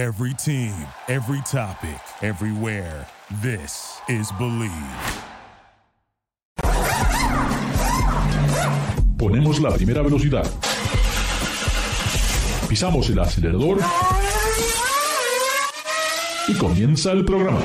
Every 0.00 0.32
team, 0.32 0.72
every 1.08 1.42
topic, 1.42 2.00
everywhere. 2.22 3.06
This 3.42 4.00
is 4.08 4.32
Believe. 4.38 4.72
Ponemos 9.18 9.60
la 9.60 9.70
primera 9.72 10.00
velocidad. 10.00 10.50
Pisamos 12.66 13.10
el 13.10 13.18
acelerador. 13.18 13.80
Y 16.48 16.54
comienza 16.54 17.12
el 17.12 17.26
programa. 17.26 17.60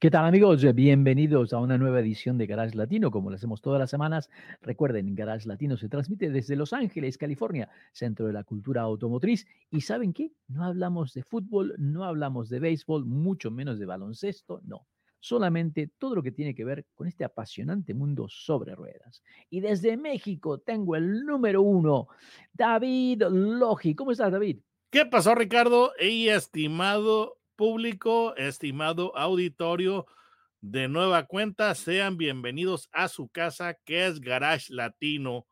¿Qué 0.00 0.10
tal 0.10 0.24
amigos? 0.24 0.64
Bienvenidos 0.74 1.52
a 1.52 1.58
una 1.58 1.76
nueva 1.76 2.00
edición 2.00 2.38
de 2.38 2.46
Garage 2.46 2.74
Latino, 2.74 3.10
como 3.10 3.28
lo 3.28 3.36
hacemos 3.36 3.60
todas 3.60 3.78
las 3.78 3.90
semanas. 3.90 4.30
Recuerden, 4.62 5.14
Garage 5.14 5.46
Latino 5.46 5.76
se 5.76 5.90
transmite 5.90 6.30
desde 6.30 6.56
Los 6.56 6.72
Ángeles, 6.72 7.18
California, 7.18 7.68
centro 7.92 8.26
de 8.26 8.32
la 8.32 8.42
cultura 8.42 8.80
automotriz. 8.80 9.46
¿Y 9.70 9.82
saben 9.82 10.14
qué? 10.14 10.32
No 10.48 10.64
hablamos 10.64 11.12
de 11.12 11.22
fútbol, 11.22 11.74
no 11.76 12.04
hablamos 12.04 12.48
de 12.48 12.60
béisbol, 12.60 13.04
mucho 13.04 13.50
menos 13.50 13.78
de 13.78 13.84
baloncesto, 13.84 14.62
no. 14.64 14.86
Solamente 15.18 15.90
todo 15.98 16.14
lo 16.14 16.22
que 16.22 16.32
tiene 16.32 16.54
que 16.54 16.64
ver 16.64 16.86
con 16.94 17.06
este 17.06 17.24
apasionante 17.24 17.92
mundo 17.92 18.26
sobre 18.26 18.74
ruedas. 18.74 19.22
Y 19.50 19.60
desde 19.60 19.98
México 19.98 20.60
tengo 20.60 20.96
el 20.96 21.26
número 21.26 21.60
uno, 21.60 22.08
David 22.54 23.24
Logi. 23.28 23.94
¿Cómo 23.94 24.12
estás, 24.12 24.32
David? 24.32 24.60
¿Qué 24.88 25.04
pasó, 25.04 25.34
Ricardo? 25.34 25.92
Y 26.00 26.28
estimado 26.28 27.39
público, 27.60 28.34
estimado 28.36 29.14
auditorio, 29.18 30.06
de 30.62 30.88
nueva 30.88 31.26
cuenta, 31.26 31.74
sean 31.74 32.16
bienvenidos 32.16 32.88
a 32.90 33.06
su 33.08 33.28
casa, 33.28 33.74
que 33.84 34.06
es 34.06 34.18
Garage 34.18 34.72
Latino. 34.72 35.46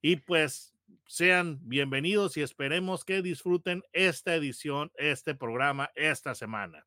Y 0.00 0.16
pues 0.16 0.74
sean 1.06 1.58
bienvenidos 1.60 2.38
y 2.38 2.40
esperemos 2.40 3.04
que 3.04 3.20
disfruten 3.20 3.82
esta 3.92 4.34
edición, 4.34 4.90
este 4.96 5.34
programa, 5.34 5.90
esta 5.94 6.34
semana. 6.34 6.86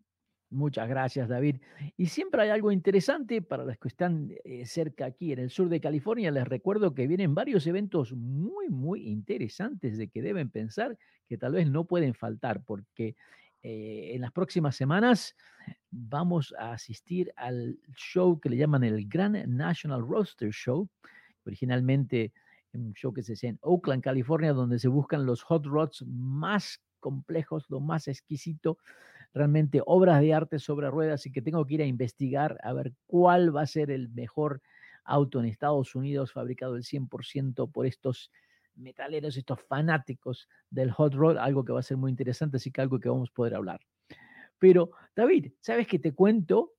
Muchas 0.49 0.89
gracias, 0.89 1.29
David. 1.29 1.57
Y 1.95 2.07
siempre 2.07 2.41
hay 2.41 2.49
algo 2.49 2.71
interesante 2.71 3.43
para 3.43 3.65
los 3.65 3.77
que 3.77 3.87
están 3.87 4.31
eh, 4.43 4.65
cerca 4.65 5.05
aquí 5.05 5.31
en 5.31 5.37
el 5.37 5.51
sur 5.51 5.69
de 5.69 5.79
California. 5.79 6.31
Les 6.31 6.47
recuerdo 6.47 6.95
que 6.95 7.05
vienen 7.05 7.35
varios 7.35 7.67
eventos 7.67 8.13
muy, 8.13 8.67
muy 8.69 9.09
interesantes 9.09 9.95
de 9.99 10.07
que 10.07 10.23
deben 10.23 10.49
pensar 10.49 10.97
que 11.27 11.37
tal 11.37 11.51
vez 11.51 11.69
no 11.69 11.85
pueden 11.85 12.15
faltar, 12.15 12.63
porque 12.63 13.15
eh, 13.61 14.11
en 14.13 14.21
las 14.21 14.31
próximas 14.31 14.75
semanas 14.75 15.35
vamos 15.91 16.53
a 16.57 16.71
asistir 16.71 17.33
al 17.35 17.77
show 17.95 18.39
que 18.39 18.49
le 18.49 18.57
llaman 18.57 18.83
el 18.83 19.07
Grand 19.07 19.35
National 19.47 20.05
Roaster 20.07 20.51
Show, 20.51 20.87
originalmente 21.45 22.31
un 22.73 22.93
show 22.93 23.11
que 23.11 23.23
se 23.23 23.33
hace 23.33 23.47
en 23.47 23.59
Oakland, 23.61 24.03
California, 24.03 24.53
donde 24.53 24.79
se 24.79 24.87
buscan 24.87 25.25
los 25.25 25.43
hot 25.43 25.65
rods 25.65 26.03
más 26.07 26.81
complejos, 26.99 27.65
lo 27.69 27.79
más 27.79 28.07
exquisito, 28.07 28.77
realmente 29.33 29.81
obras 29.85 30.21
de 30.21 30.33
arte 30.33 30.59
sobre 30.59 30.89
ruedas 30.89 31.25
y 31.25 31.31
que 31.31 31.41
tengo 31.41 31.65
que 31.65 31.75
ir 31.75 31.81
a 31.81 31.85
investigar 31.85 32.59
a 32.63 32.73
ver 32.73 32.93
cuál 33.07 33.55
va 33.55 33.61
a 33.61 33.67
ser 33.67 33.91
el 33.91 34.09
mejor 34.09 34.61
auto 35.03 35.39
en 35.39 35.45
Estados 35.45 35.95
Unidos 35.95 36.31
fabricado 36.31 36.75
el 36.75 36.83
100% 36.83 37.71
por 37.71 37.85
estos 37.85 38.31
metaleros, 38.79 39.37
estos 39.37 39.61
fanáticos 39.61 40.47
del 40.69 40.91
hot 40.91 41.13
rod, 41.13 41.37
algo 41.37 41.63
que 41.63 41.73
va 41.73 41.79
a 41.79 41.83
ser 41.83 41.97
muy 41.97 42.09
interesante, 42.11 42.57
así 42.57 42.71
que 42.71 42.81
algo 42.81 42.99
que 42.99 43.09
vamos 43.09 43.29
a 43.29 43.33
poder 43.33 43.55
hablar. 43.55 43.81
Pero, 44.57 44.91
David, 45.15 45.53
¿sabes 45.61 45.87
qué 45.87 45.99
te 45.99 46.13
cuento? 46.13 46.73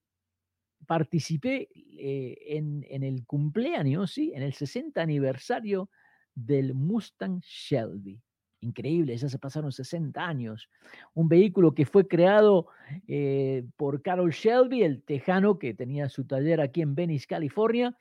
Participé 0.86 1.68
eh, 1.74 2.38
en, 2.56 2.84
en, 2.88 3.02
el 3.02 3.24
cumpleaños, 3.26 4.12
¿sí? 4.12 4.32
En 4.34 4.42
el 4.42 4.52
60 4.52 5.00
aniversario 5.00 5.90
del 6.34 6.74
Mustang 6.74 7.40
Shelby. 7.40 8.20
Increíble, 8.62 9.16
ya 9.16 9.28
se 9.28 9.38
pasaron 9.38 9.72
60 9.72 10.22
años. 10.22 10.68
Un 11.14 11.28
vehículo 11.28 11.74
que 11.74 11.86
fue 11.86 12.06
creado 12.06 12.66
eh, 13.08 13.64
por 13.76 14.02
Carol 14.02 14.30
Shelby, 14.30 14.82
el 14.82 15.02
tejano 15.02 15.58
que 15.58 15.72
tenía 15.72 16.10
su 16.10 16.26
taller 16.26 16.60
aquí 16.60 16.82
en 16.82 16.94
Venice, 16.94 17.26
California, 17.26 17.96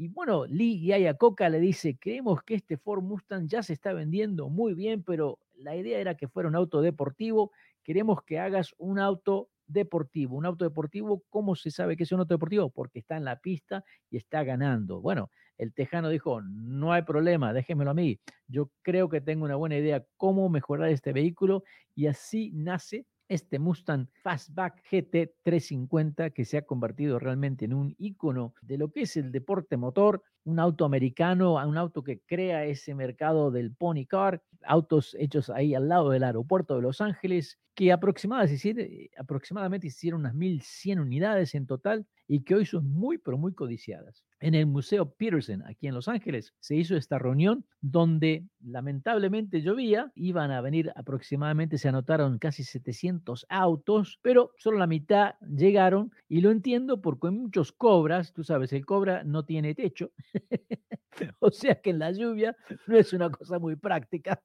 y 0.00 0.08
bueno, 0.08 0.46
Lee 0.46 0.80
Iacocca 0.80 1.50
le 1.50 1.60
dice, 1.60 1.98
creemos 1.98 2.42
que 2.42 2.54
este 2.54 2.78
Ford 2.78 3.02
Mustang 3.02 3.46
ya 3.46 3.62
se 3.62 3.74
está 3.74 3.92
vendiendo 3.92 4.48
muy 4.48 4.72
bien, 4.72 5.02
pero 5.02 5.38
la 5.56 5.76
idea 5.76 5.98
era 5.98 6.14
que 6.14 6.26
fuera 6.26 6.48
un 6.48 6.56
auto 6.56 6.80
deportivo. 6.80 7.52
Queremos 7.82 8.22
que 8.22 8.38
hagas 8.38 8.74
un 8.78 8.98
auto 8.98 9.50
deportivo. 9.66 10.38
Un 10.38 10.46
auto 10.46 10.64
deportivo, 10.64 11.22
¿cómo 11.28 11.54
se 11.54 11.70
sabe 11.70 11.98
que 11.98 12.04
es 12.04 12.12
un 12.12 12.20
auto 12.20 12.32
deportivo? 12.32 12.70
Porque 12.70 13.00
está 13.00 13.18
en 13.18 13.26
la 13.26 13.40
pista 13.40 13.84
y 14.08 14.16
está 14.16 14.42
ganando. 14.42 15.02
Bueno, 15.02 15.30
el 15.58 15.74
tejano 15.74 16.08
dijo, 16.08 16.40
no 16.40 16.94
hay 16.94 17.02
problema, 17.02 17.52
déjenmelo 17.52 17.90
a 17.90 17.94
mí. 17.94 18.18
Yo 18.48 18.70
creo 18.80 19.10
que 19.10 19.20
tengo 19.20 19.44
una 19.44 19.56
buena 19.56 19.76
idea 19.76 20.02
cómo 20.16 20.48
mejorar 20.48 20.88
este 20.88 21.12
vehículo 21.12 21.62
y 21.94 22.06
así 22.06 22.52
nace 22.54 23.04
este 23.30 23.60
Mustang 23.60 24.08
Fastback 24.22 24.82
GT 24.90 25.36
350 25.44 26.30
que 26.30 26.44
se 26.44 26.58
ha 26.58 26.62
convertido 26.66 27.20
realmente 27.20 27.64
en 27.64 27.72
un 27.74 27.94
icono 27.96 28.54
de 28.60 28.76
lo 28.76 28.90
que 28.90 29.02
es 29.02 29.16
el 29.16 29.30
deporte 29.30 29.76
motor, 29.76 30.22
un 30.44 30.58
auto 30.58 30.84
americano, 30.84 31.54
un 31.54 31.78
auto 31.78 32.02
que 32.02 32.20
crea 32.20 32.64
ese 32.64 32.94
mercado 32.94 33.52
del 33.52 33.72
pony 33.72 34.04
car, 34.08 34.42
autos 34.64 35.16
hechos 35.18 35.48
ahí 35.48 35.74
al 35.74 35.88
lado 35.88 36.10
del 36.10 36.24
aeropuerto 36.24 36.74
de 36.74 36.82
Los 36.82 37.00
Ángeles, 37.00 37.58
que 37.74 37.92
aproximadamente, 37.92 39.10
aproximadamente 39.16 39.86
hicieron 39.86 40.20
unas 40.22 40.34
1.100 40.34 41.00
unidades 41.00 41.54
en 41.54 41.66
total 41.66 42.06
y 42.26 42.42
que 42.42 42.56
hoy 42.56 42.66
son 42.66 42.90
muy, 42.90 43.18
pero 43.18 43.38
muy 43.38 43.54
codiciadas. 43.54 44.24
En 44.40 44.54
el 44.54 44.66
Museo 44.66 45.10
Peterson, 45.10 45.62
aquí 45.66 45.86
en 45.86 45.94
Los 45.94 46.08
Ángeles, 46.08 46.54
se 46.60 46.74
hizo 46.74 46.96
esta 46.96 47.18
reunión 47.18 47.66
donde 47.82 48.46
lamentablemente 48.64 49.60
llovía, 49.60 50.10
iban 50.14 50.50
a 50.50 50.62
venir 50.62 50.90
aproximadamente, 50.96 51.76
se 51.76 51.88
anotaron 51.88 52.38
casi 52.38 52.64
700 52.64 53.44
autos, 53.50 54.18
pero 54.22 54.52
solo 54.56 54.78
la 54.78 54.86
mitad 54.86 55.34
llegaron 55.40 56.10
y 56.26 56.40
lo 56.40 56.50
entiendo 56.50 57.02
porque 57.02 57.28
hay 57.28 57.34
muchos 57.34 57.70
cobras, 57.72 58.32
tú 58.32 58.42
sabes, 58.42 58.72
el 58.72 58.86
cobra 58.86 59.24
no 59.24 59.44
tiene 59.44 59.74
techo, 59.74 60.12
o 61.38 61.50
sea 61.50 61.80
que 61.80 61.90
en 61.90 61.98
la 61.98 62.10
lluvia 62.10 62.56
no 62.86 62.96
es 62.96 63.12
una 63.12 63.30
cosa 63.30 63.58
muy 63.58 63.76
práctica. 63.76 64.42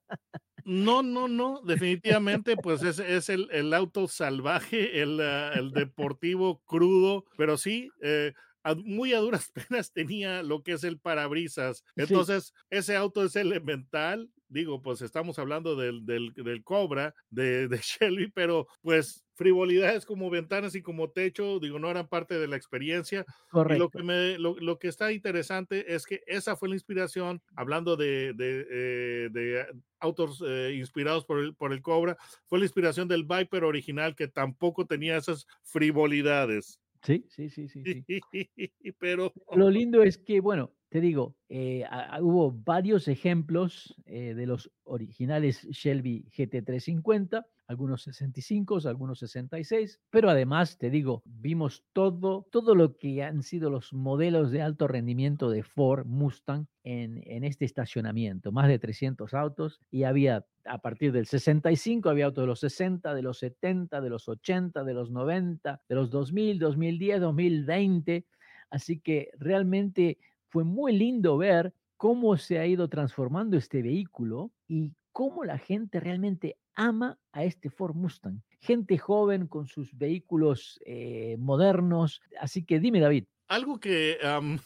No, 0.65 1.03
no, 1.03 1.29
no, 1.29 1.61
definitivamente, 1.65 2.57
pues 2.57 2.83
es, 2.83 2.99
es 2.99 3.29
el, 3.29 3.47
el, 3.51 3.73
auto 3.73 4.07
salvaje, 4.07 5.01
el, 5.01 5.19
uh, 5.19 5.57
el, 5.57 5.71
deportivo 5.71 6.61
crudo, 6.65 7.25
pero 7.37 7.55
sí, 7.57 7.89
eh, 8.01 8.33
a, 8.65 8.73
muy 8.73 9.13
a 9.13 9.19
duras 9.19 9.51
penas 9.69 9.93
tenía 9.93 10.43
lo 10.43 10.63
que 10.63 10.73
es 10.73 10.83
el 10.83 10.99
parabrisas. 10.99 11.83
Entonces, 11.95 12.45
sí. 12.45 12.53
ese 12.71 12.95
auto 12.95 13.23
es 13.23 13.35
elemental. 13.35 14.29
Digo, 14.47 14.81
pues 14.81 15.01
estamos 15.01 15.39
hablando 15.39 15.75
del, 15.75 16.05
del, 16.05 16.33
del 16.33 16.63
Cobra, 16.63 17.13
de, 17.29 17.67
de 17.67 17.77
Shelby, 17.83 18.31
pero 18.31 18.67
pues 18.81 19.23
frivolidades 19.35 20.05
como 20.05 20.29
ventanas 20.29 20.75
y 20.75 20.81
como 20.81 21.11
techo, 21.11 21.59
digo, 21.59 21.77
no 21.77 21.91
eran 21.91 22.07
parte 22.07 22.39
de 22.39 22.47
la 22.47 22.55
experiencia. 22.55 23.25
Correcto. 23.49 23.75
Y 23.75 23.79
lo 23.79 23.89
que, 23.89 24.03
me, 24.03 24.39
lo, 24.39 24.55
lo, 24.59 24.79
que 24.79 24.87
está 24.87 25.11
interesante 25.11 25.93
es 25.93 26.05
que 26.05 26.23
esa 26.25 26.55
fue 26.55 26.69
la 26.69 26.75
inspiración, 26.75 27.41
hablando 27.55 27.95
de, 27.97 28.33
de, 28.33 28.67
eh, 28.71 29.29
de 29.31 29.65
autos 29.99 30.43
eh, 30.47 30.75
inspirados 30.77 31.25
por 31.25 31.39
el, 31.39 31.55
por 31.55 31.73
el 31.73 31.81
Cobra, 31.81 32.17
fue 32.47 32.59
la 32.59 32.65
inspiración 32.65 33.07
del 33.07 33.25
Viper 33.25 33.63
original 33.63 34.15
que 34.15 34.27
tampoco 34.27 34.87
tenía 34.87 35.17
esas 35.17 35.45
frivolidades. 35.63 36.79
Sí, 37.05 37.25
sí, 37.29 37.49
sí, 37.49 37.67
sí. 37.69 37.83
sí. 37.83 38.03
Pero 38.99 39.31
lo 39.55 39.69
lindo 39.69 40.01
es 40.01 40.17
que, 40.17 40.39
bueno, 40.39 40.71
te 40.89 41.01
digo, 41.01 41.35
eh, 41.49 41.83
a, 41.85 42.15
a, 42.15 42.21
hubo 42.21 42.51
varios 42.51 43.07
ejemplos 43.07 43.95
eh, 44.05 44.33
de 44.33 44.45
los 44.47 44.71
originales 44.83 45.67
Shelby 45.69 46.25
GT350, 46.35 47.45
algunos 47.67 48.03
65, 48.03 48.79
algunos 48.85 49.19
66, 49.19 49.99
pero 50.09 50.29
además, 50.29 50.77
te 50.77 50.89
digo, 50.89 51.23
vimos 51.25 51.83
todo, 51.93 52.47
todo 52.51 52.75
lo 52.75 52.97
que 52.97 53.23
han 53.23 53.43
sido 53.43 53.69
los 53.69 53.93
modelos 53.93 54.51
de 54.51 54.61
alto 54.61 54.87
rendimiento 54.87 55.49
de 55.49 55.63
Ford 55.63 56.05
Mustang 56.05 56.67
en, 56.83 57.21
en 57.25 57.43
este 57.43 57.65
estacionamiento, 57.65 58.51
más 58.51 58.67
de 58.67 58.79
300 58.79 59.33
autos 59.33 59.79
y 59.89 60.03
había 60.03 60.45
a 60.65 60.79
partir 60.79 61.11
del 61.11 61.27
65 61.27 62.09
había 62.09 62.25
autos 62.25 62.41
de 62.43 62.47
los 62.47 62.59
60, 62.59 63.13
de 63.13 63.21
los 63.21 63.37
70, 63.39 64.01
de 64.01 64.09
los 64.09 64.27
80, 64.27 64.83
de 64.83 64.93
los 64.93 65.11
90, 65.11 65.81
de 65.87 65.95
los 65.95 66.09
2000, 66.09 66.59
2010, 66.59 67.21
2020. 67.21 68.25
Así 68.71 68.99
que 68.99 69.29
realmente 69.37 70.17
fue 70.47 70.63
muy 70.63 70.97
lindo 70.97 71.37
ver 71.37 71.73
cómo 71.97 72.37
se 72.37 72.59
ha 72.59 72.65
ido 72.65 72.87
transformando 72.89 73.57
este 73.57 73.81
vehículo 73.81 74.51
y 74.67 74.93
cómo 75.15 75.45
la 75.45 75.57
gente 75.57 76.01
realmente 76.01 76.57
ama 76.75 77.17
a 77.31 77.45
este 77.45 77.69
Ford 77.69 77.95
Mustang. 77.95 78.41
Gente 78.59 78.97
joven 78.97 79.47
con 79.47 79.65
sus 79.65 79.97
vehículos 79.97 80.77
eh, 80.85 81.37
modernos. 81.39 82.21
Así 82.41 82.65
que 82.65 82.81
dime, 82.81 82.99
David. 82.99 83.23
Algo 83.47 83.79
que, 83.79 84.19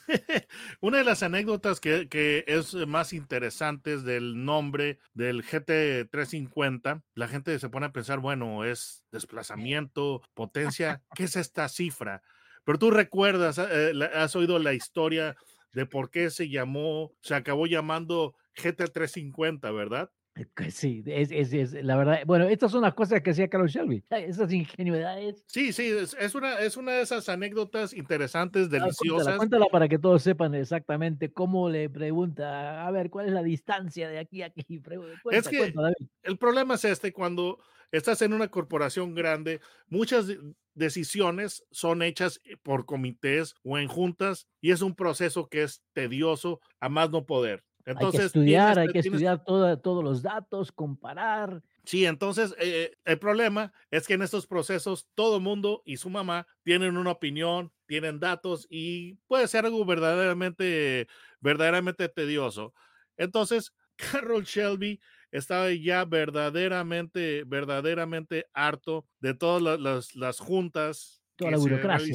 una 0.81 0.97
de 0.97 1.03
las 1.03 1.21
anécdotas 1.21 1.79
que, 1.79 2.09
que, 2.09 2.45
es 2.47 2.73
más 2.87 3.13
interesantes 3.13 4.03
del 4.03 4.43
nombre 4.43 4.97
del 5.13 5.43
GT350, 5.43 7.03
la 7.13 7.27
gente 7.27 7.59
se 7.59 7.69
pone 7.69 7.85
a 7.85 7.91
pensar, 7.91 8.17
bueno, 8.17 8.65
es 8.65 9.05
desplazamiento, 9.11 10.23
potencia, 10.33 11.03
¿qué 11.13 11.25
es 11.25 11.35
esta 11.35 11.69
cifra? 11.69 12.23
Pero 12.63 12.79
tú 12.79 12.89
recuerdas, 12.89 13.59
eh, 13.59 13.93
has 14.15 14.35
oído 14.35 14.57
la 14.57 14.73
historia 14.73 15.35
de 15.73 15.85
por 15.85 16.09
qué 16.09 16.31
se 16.31 16.49
llamó, 16.49 17.13
se 17.21 17.35
acabó 17.35 17.67
llamando 17.67 18.33
GT350, 18.55 19.71
¿verdad? 19.75 20.09
Sí, 20.71 21.03
es, 21.05 21.31
es, 21.31 21.53
es, 21.53 21.73
la 21.83 21.95
verdad. 21.95 22.19
Bueno, 22.25 22.45
estas 22.45 22.71
son 22.71 22.81
las 22.81 22.93
cosas 22.93 23.21
que 23.21 23.31
hacía 23.31 23.49
Carlos 23.49 23.71
Shelby, 23.71 24.03
esas 24.09 24.51
ingenuidades. 24.51 25.43
Sí, 25.47 25.73
sí, 25.73 25.87
es, 25.87 26.15
es, 26.19 26.35
una, 26.35 26.59
es 26.59 26.77
una 26.77 26.93
de 26.93 27.01
esas 27.01 27.29
anécdotas 27.29 27.93
interesantes, 27.93 28.69
deliciosas. 28.69 29.05
cuéntala, 29.05 29.37
cuéntala 29.37 29.65
para 29.71 29.87
que 29.87 29.99
todos 29.99 30.23
sepan 30.23 30.55
exactamente 30.55 31.31
cómo 31.31 31.69
le 31.69 31.89
pregunta, 31.89 32.85
a 32.85 32.91
ver, 32.91 33.09
¿cuál 33.09 33.27
es 33.27 33.33
la 33.33 33.43
distancia 33.43 34.09
de 34.09 34.19
aquí 34.19 34.41
a 34.41 34.47
aquí? 34.47 34.63
Es 35.31 35.47
que 35.47 35.57
cuenta, 35.57 35.81
David. 35.81 36.07
el 36.23 36.37
problema 36.37 36.75
es 36.75 36.85
este, 36.85 37.13
cuando 37.13 37.59
estás 37.91 38.21
en 38.21 38.33
una 38.33 38.49
corporación 38.49 39.13
grande, 39.15 39.61
muchas 39.87 40.27
de- 40.27 40.39
decisiones 40.73 41.63
son 41.71 42.01
hechas 42.01 42.39
por 42.63 42.85
comités 42.85 43.55
o 43.63 43.77
en 43.77 43.87
juntas 43.87 44.47
y 44.61 44.71
es 44.71 44.81
un 44.81 44.95
proceso 44.95 45.49
que 45.49 45.63
es 45.63 45.83
tedioso 45.93 46.61
a 46.79 46.89
más 46.89 47.09
no 47.11 47.25
poder. 47.25 47.63
Hay 47.97 48.11
que 48.11 48.17
estudiar, 48.25 48.73
tienes- 48.75 48.77
hay 48.77 48.87
que 48.87 49.01
tienes- 49.01 49.05
estudiar 49.21 49.43
todos 49.81 50.03
los 50.03 50.21
datos, 50.21 50.71
comparar. 50.71 51.61
Sí, 51.85 52.05
entonces 52.05 52.53
eh, 52.59 52.95
el 53.05 53.17
problema 53.17 53.73
es 53.89 54.05
que 54.05 54.13
en 54.13 54.21
estos 54.21 54.45
procesos 54.45 55.07
todo 55.15 55.37
el 55.37 55.41
mundo 55.43 55.81
y 55.85 55.97
su 55.97 56.09
mamá 56.09 56.45
tienen 56.63 56.97
una 56.97 57.11
opinión, 57.11 57.71
tienen 57.87 58.19
datos 58.19 58.67
y 58.69 59.15
puede 59.27 59.47
ser 59.47 59.65
algo 59.65 59.83
verdaderamente, 59.85 61.07
verdaderamente 61.39 62.07
tedioso. 62.09 62.73
Entonces, 63.17 63.73
Carol 64.23 64.43
Shelby 64.43 64.99
estaba 65.31 65.71
ya 65.73 66.05
verdaderamente, 66.05 67.43
verdaderamente 67.45 68.47
harto 68.53 69.05
de 69.19 69.33
todas 69.33 69.61
la- 69.61 69.77
las, 69.77 70.15
las 70.15 70.39
juntas 70.39 71.18
Toda 71.39 71.49
que 71.49 71.57
la 71.57 71.57
se 71.57 71.69
burocracia. 71.69 72.05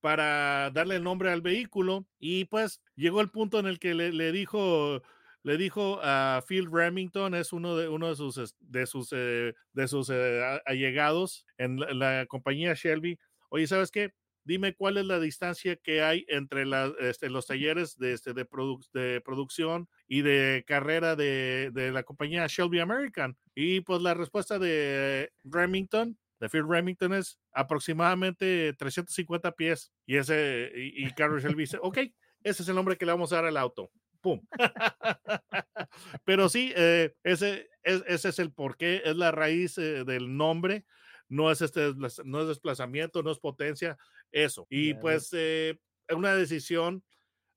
para 0.00 0.70
darle 0.72 0.96
el 0.96 1.02
nombre 1.04 1.30
al 1.30 1.42
vehículo 1.42 2.06
y 2.18 2.46
pues 2.46 2.80
llegó 2.96 3.20
el 3.20 3.30
punto 3.30 3.58
en 3.58 3.66
el 3.66 3.78
que 3.78 3.94
le, 3.94 4.12
le 4.12 4.32
dijo 4.32 5.02
le 5.44 5.56
dijo 5.56 5.98
a 6.02 6.42
Phil 6.48 6.68
Remington, 6.72 7.34
es 7.34 7.52
uno 7.52 7.76
de 7.76 7.88
uno 7.88 8.08
de 8.08 8.14
sus 8.16 8.54
de 8.60 8.86
sus 8.86 9.08
eh, 9.12 9.54
de 9.72 9.88
sus 9.88 10.08
eh, 10.10 10.60
allegados 10.64 11.44
en 11.58 11.78
la, 11.80 11.92
la 11.92 12.26
compañía 12.26 12.74
Shelby. 12.74 13.18
Oye, 13.50 13.66
¿sabes 13.66 13.90
qué? 13.90 14.14
Dime 14.44 14.74
cuál 14.74 14.96
es 14.98 15.04
la 15.06 15.20
distancia 15.20 15.76
que 15.76 16.02
hay 16.02 16.24
entre 16.28 16.66
la- 16.66 16.92
este, 17.00 17.30
los 17.30 17.46
talleres 17.46 17.96
de, 17.96 18.12
este, 18.12 18.32
de, 18.34 18.48
produ- 18.48 18.88
de 18.92 19.20
producción 19.20 19.88
y 20.08 20.22
de 20.22 20.64
carrera 20.66 21.14
de, 21.14 21.70
de 21.72 21.92
la 21.92 22.02
compañía 22.02 22.46
Shelby 22.48 22.80
American. 22.80 23.36
Y 23.54 23.82
pues 23.82 24.02
la 24.02 24.14
respuesta 24.14 24.58
de 24.58 25.32
Remington, 25.44 26.18
de 26.42 26.48
Phil 26.48 26.66
Remington, 26.68 27.14
es 27.14 27.38
aproximadamente 27.52 28.74
350 28.76 29.52
pies. 29.52 29.92
Y 30.06 30.16
ese, 30.16 30.72
y, 30.74 31.06
y 31.06 31.12
Carol 31.12 31.40
Shelby 31.40 31.62
dice, 31.62 31.78
ok, 31.80 31.98
ese 32.42 32.64
es 32.64 32.68
el 32.68 32.74
nombre 32.74 32.96
que 32.96 33.06
le 33.06 33.12
vamos 33.12 33.32
a 33.32 33.36
dar 33.36 33.44
al 33.44 33.56
auto. 33.56 33.92
¡Pum! 34.20 34.40
Pero 36.24 36.48
sí, 36.48 36.72
eh, 36.74 37.14
ese, 37.22 37.68
es, 37.84 38.02
ese 38.08 38.30
es 38.30 38.38
el 38.40 38.52
porqué, 38.52 39.02
es 39.04 39.16
la 39.16 39.30
raíz 39.30 39.78
eh, 39.78 40.02
del 40.04 40.36
nombre, 40.36 40.84
no 41.28 41.48
es, 41.48 41.62
este, 41.62 41.92
no 42.24 42.40
es 42.40 42.48
desplazamiento, 42.48 43.22
no 43.22 43.30
es 43.30 43.38
potencia, 43.38 43.96
eso. 44.32 44.66
Y 44.68 44.94
pues 44.94 45.28
eh, 45.34 45.78
una 46.10 46.34
decisión 46.34 47.04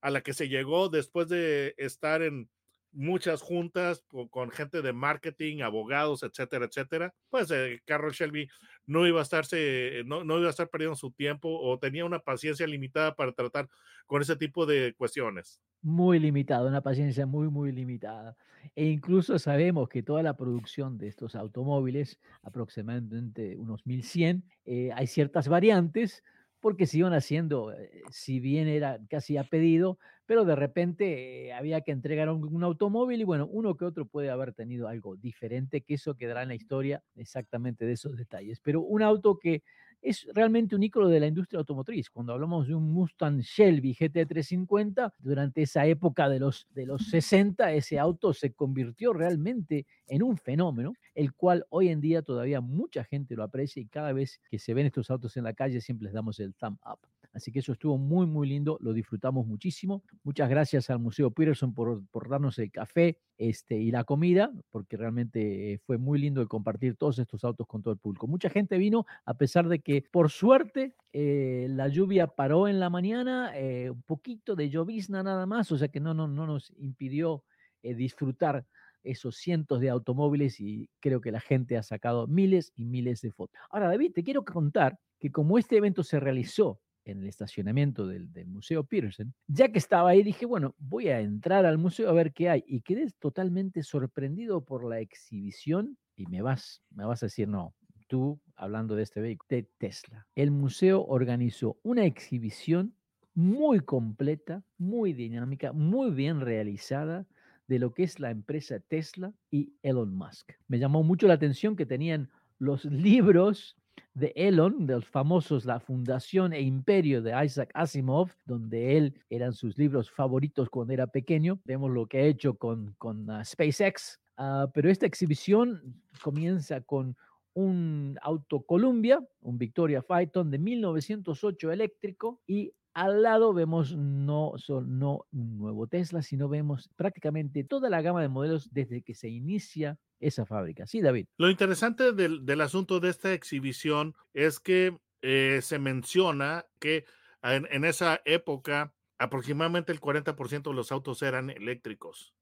a 0.01 0.11
la 0.11 0.21
que 0.21 0.33
se 0.33 0.47
llegó 0.47 0.89
después 0.89 1.27
de 1.27 1.73
estar 1.79 2.21
en 2.21 2.51
muchas 2.95 3.42
juntas 3.42 4.03
con, 4.30 4.50
gente 4.50 4.81
de 4.81 4.94
marketing, 4.94 5.62
abogados, 5.62 6.24
etcétera, 6.24 6.65
etcétera, 6.65 7.13
pues 7.30 7.51
eh, 7.51 7.81
Carol 7.86 8.13
Shelby 8.13 8.47
no 8.88 9.06
iba 9.06 9.19
a 9.19 9.24
estarse, 9.24 10.03
no, 10.06 10.24
no 10.24 10.39
iba 10.39 10.47
a 10.47 10.51
estar 10.51 10.69
perdiendo 10.69 10.95
su 10.95 11.12
tiempo 11.12 11.50
o 11.50 11.77
tenía 11.77 12.06
una 12.06 12.19
paciencia 12.19 12.65
limitada 12.65 13.15
para 13.15 13.33
tratar 13.33 13.69
con 14.07 14.21
ese 14.21 14.36
tipo 14.36 14.65
de 14.65 14.94
cuestiones. 14.97 15.62
Muy 15.81 16.19
limitado, 16.19 16.68
una 16.68 16.81
paciencia 16.81 17.25
muy, 17.25 17.50
muy 17.50 17.71
limitada. 17.71 18.36
E 18.75 18.86
incluso 18.86 19.38
sabemos 19.38 19.89
que 19.89 20.01
toda 20.01 20.24
la 20.24 20.36
producción 20.36 20.97
de 20.97 21.07
estos 21.07 21.36
automóviles, 21.36 22.19
aproximadamente 22.42 23.56
unos 23.57 23.86
1100, 23.86 24.44
eh, 24.65 24.89
hay 24.95 25.07
ciertas 25.07 25.47
variantes 25.47 26.24
porque 26.65 26.88
se 26.88 26.97
iban 26.97 27.13
haciendo, 27.13 27.71
eh, 27.73 28.01
si 28.09 28.39
bien 28.39 28.67
era 28.67 29.00
casi 29.07 29.38
a 29.38 29.44
pedido, 29.44 30.00
pero 30.25 30.45
de 30.45 30.56
repente 30.56 31.45
eh, 31.50 31.53
había 31.53 31.81
que 31.81 31.91
entregar 31.91 32.27
un, 32.31 32.44
un 32.51 32.63
automóvil 32.63 33.21
y 33.21 33.23
bueno, 33.23 33.47
uno 33.51 33.77
que 33.77 33.85
otro 33.85 34.07
puede 34.07 34.31
haber 34.31 34.51
tenido 34.51 34.88
algo 34.88 35.15
diferente, 35.15 35.81
que 35.81 35.94
eso 35.94 36.15
quedará 36.17 36.41
en 36.41 36.47
la 36.50 36.56
historia 36.56 37.03
exactamente 37.13 37.85
de 37.85 37.91
esos 37.91 38.17
detalles. 38.17 38.62
Pero 38.62 38.81
un 38.81 39.03
auto 39.03 39.38
que 39.38 39.62
es 40.06 40.28
realmente 40.36 40.75
un 40.75 40.84
ícono 40.84 41.10
de 41.10 41.19
la 41.19 41.25
industria 41.25 41.60
automotriz. 41.60 42.12
Cuando 42.12 42.31
hablamos 42.31 42.68
de 42.68 42.75
un 42.75 42.94
Mustang 42.94 43.40
Shelby 43.40 43.96
GT350, 43.96 45.13
durante 45.18 45.63
esa 45.63 45.88
época 45.88 46.30
de 46.30 46.40
los, 46.40 46.68
de 46.69 46.86
los 46.86 47.07
60, 47.07 47.74
ese 47.74 47.98
auto 47.98 48.31
se 48.31 48.54
convirtió 48.54 49.13
realmente 49.13 49.88
en 50.06 50.22
un 50.22 50.38
fenómeno, 50.38 50.94
el 51.16 51.34
cual 51.34 51.66
hoy 51.69 51.90
en 51.90 52.02
día 52.02 52.22
todavía 52.22 52.62
mucha 52.62 53.04
gente 53.04 53.36
lo 53.36 53.44
aprecia 53.44 53.81
y 53.81 53.88
cada 53.88 54.13
vez 54.13 54.40
que 54.48 54.60
se 54.60 54.75
ven 54.75 54.86
estos 54.86 55.10
autos 55.10 55.36
en 55.38 55.44
la 55.44 55.54
calle 55.54 55.81
siempre 55.81 56.06
les 56.06 56.13
damos 56.13 56.40
el 56.40 56.54
thumb 56.54 56.78
up. 56.86 57.00
Así 57.35 57.51
que 57.51 57.59
eso 57.59 57.73
estuvo 57.73 57.97
muy, 57.97 58.25
muy 58.25 58.47
lindo, 58.47 58.77
lo 58.79 58.93
disfrutamos 58.93 59.45
muchísimo. 59.45 60.03
Muchas 60.23 60.49
gracias 60.49 60.89
al 60.89 60.99
Museo 60.99 61.31
Peterson 61.31 61.73
por, 61.73 62.01
darnos 62.29 62.57
el 62.59 62.71
café 62.71 63.19
este, 63.37 63.75
y 63.75 63.91
la 63.91 64.05
comida, 64.05 64.53
porque 64.69 64.95
realmente 64.95 65.73
eh, 65.73 65.77
fue 65.79 65.97
muy 65.97 66.17
lindo 66.17 66.41
el 66.41 66.47
compartir 66.47 66.95
todos 66.95 67.19
estos 67.19 67.43
autos 67.43 67.67
con 67.67 67.83
todo 67.83 67.93
el 67.93 67.99
público. 67.99 68.25
Mucha 68.25 68.49
gente 68.49 68.77
vino, 68.77 69.05
a 69.25 69.33
pesar 69.33 69.67
de 69.67 69.79
que, 69.79 70.01
por 70.01 70.31
suerte, 70.31 70.95
eh, 71.11 71.67
la 71.69 71.89
lluvia 71.89 72.27
paró 72.27 72.69
en 72.69 72.79
la 72.79 72.89
mañana, 72.89 73.51
eh, 73.53 73.89
un 73.89 74.01
poquito 74.03 74.55
de 74.55 74.69
llovizna 74.69 75.21
nada 75.21 75.45
más, 75.45 75.69
o 75.73 75.77
sea 75.77 75.89
que 75.89 75.99
no, 75.99 76.13
no, 76.13 76.29
no 76.29 76.47
nos 76.47 76.71
impidió 76.77 77.43
disfrutar 77.83 78.65
esos 79.03 79.35
cientos 79.35 79.79
de 79.79 79.89
automóviles 79.89 80.59
y 80.59 80.89
creo 80.99 81.21
que 81.21 81.31
la 81.31 81.39
gente 81.39 81.77
ha 81.77 81.83
sacado 81.83 82.25
miles 82.27 82.71
y 82.75 82.85
miles 82.85 83.21
de 83.21 83.31
fotos. 83.31 83.59
Ahora, 83.69 83.89
David, 83.89 84.13
te 84.13 84.23
quiero 84.23 84.43
contar 84.43 84.97
que 85.19 85.31
como 85.31 85.59
este 85.59 85.77
evento 85.77 86.01
se 86.01 86.19
realizó 86.19 86.79
en 87.06 87.19
el 87.19 87.28
estacionamiento 87.28 88.07
del, 88.07 88.30
Museo 88.48 88.84
Peterson, 88.84 89.34
ya 89.48 89.72
que 89.72 89.80
estaba 89.80 90.10
ahí, 90.10 90.24
dije, 90.24 90.46
bueno, 90.46 90.75
voy 90.78 91.10
a 91.10 91.19
entrar 91.19 91.66
al 91.66 91.78
museo 91.78 92.10
a 92.10 92.13
ver 92.13 92.34
qué 92.34 92.50
hay. 92.50 92.63
Y 92.68 92.81
quedé 92.81 93.10
totalmente 93.19 93.84
sorprendido 93.84 94.66
por 94.66 94.84
la 94.84 95.00
exhibición 95.00 95.98
y 96.16 96.25
me 96.28 96.42
vas, 96.42 96.81
me 96.90 97.06
vas 97.06 97.24
a 97.24 97.28
decir, 97.28 97.48
no, 97.48 97.74
tú 98.07 98.40
hablando 98.56 98.96
de 98.96 99.04
este 99.04 99.22
vehículo, 99.22 99.48
de 99.50 99.69
Tesla. 99.78 100.28
El 100.36 100.52
museo 100.52 101.06
organizó 101.06 101.78
una 101.84 102.06
exhibición 102.06 102.96
muy 103.34 103.81
completa, 103.81 104.63
muy 104.78 105.13
dinámica, 105.13 105.74
muy 105.74 106.12
bien 106.12 106.40
realizada 106.40 107.28
de 107.68 107.80
lo 107.80 107.94
que 107.94 108.04
es 108.04 108.19
la 108.19 108.31
empresa 108.31 108.80
Tesla 108.80 109.34
y 109.52 109.74
Elon 109.81 110.16
Musk. 110.16 110.54
Me 110.68 110.80
llamó 110.80 111.04
mucho 111.04 111.28
la 111.28 111.34
atención 111.34 111.75
que 111.75 111.86
tenían 111.86 112.30
los 112.59 112.85
libros 112.85 113.78
de 114.14 114.31
Elon, 114.35 114.87
de 114.87 114.95
los 114.95 115.06
famosos 115.06 115.66
La 115.66 115.80
Fundación 115.80 116.54
e 116.54 116.61
Imperio 116.61 117.21
de 117.21 117.33
Isaac 117.45 117.69
Asimov, 117.73 118.31
donde 118.45 118.97
él 118.97 119.21
eran 119.30 119.54
sus 119.54 119.78
libros 119.78 120.09
favoritos 120.09 120.69
cuando 120.69 120.94
era 120.94 121.07
pequeño. 121.07 121.59
Vemos 121.66 121.92
lo 121.92 122.07
que 122.07 122.19
ha 122.19 122.23
hecho 122.23 122.56
con, 122.56 122.95
con 122.97 123.30
uh, 123.30 123.44
SpaceX, 123.44 124.19
uh, 124.37 124.69
pero 124.73 124.90
esta 124.90 125.06
exhibición 125.06 126.02
comienza 126.21 126.81
con 126.81 127.16
un 127.54 128.18
auto 128.21 128.61
Columbia, 128.61 129.25
un 129.42 129.57
Victoria 129.57 130.02
Phaeton 130.02 130.52
de 130.52 130.59
1908 130.59 131.71
eléctrico 131.71 132.42
y 132.45 132.73
al 132.95 133.21
lado 133.21 133.54
vemos 133.54 133.95
no, 133.95 134.54
son, 134.56 134.97
no 134.97 135.25
un 135.33 135.57
nuevo 135.57 135.85
Tesla, 135.85 136.21
sino 136.21 136.47
vemos 136.47 136.90
prácticamente 136.95 137.66
toda 137.66 137.90
la 137.90 138.02
gama 138.02 138.21
de 138.21 138.30
modelos 138.30 138.73
desde 138.73 139.04
que 139.04 139.14
se 139.14 139.28
inicia 139.28 139.99
esa 140.21 140.45
fábrica. 140.45 140.87
Sí, 140.87 141.02
David. 141.02 141.28
Lo 141.37 141.49
interesante 141.49 142.14
del, 142.14 142.45
del 142.45 142.61
asunto 142.61 143.02
de 143.02 143.09
esta 143.09 143.33
exhibición 143.33 144.16
es 144.33 144.61
que 144.61 144.97
eh, 145.21 145.59
se 145.61 145.78
menciona 145.78 146.66
que 146.80 147.06
en, 147.44 147.68
en, 147.69 147.83
esa 147.83 148.21
época 148.23 148.94
aproximadamente 149.18 149.92
el 149.92 149.99
40% 149.99 150.64
de 150.64 150.73
los 150.73 150.92
autos 150.94 151.21
eran 151.21 151.49
eléctricos. 151.49 152.33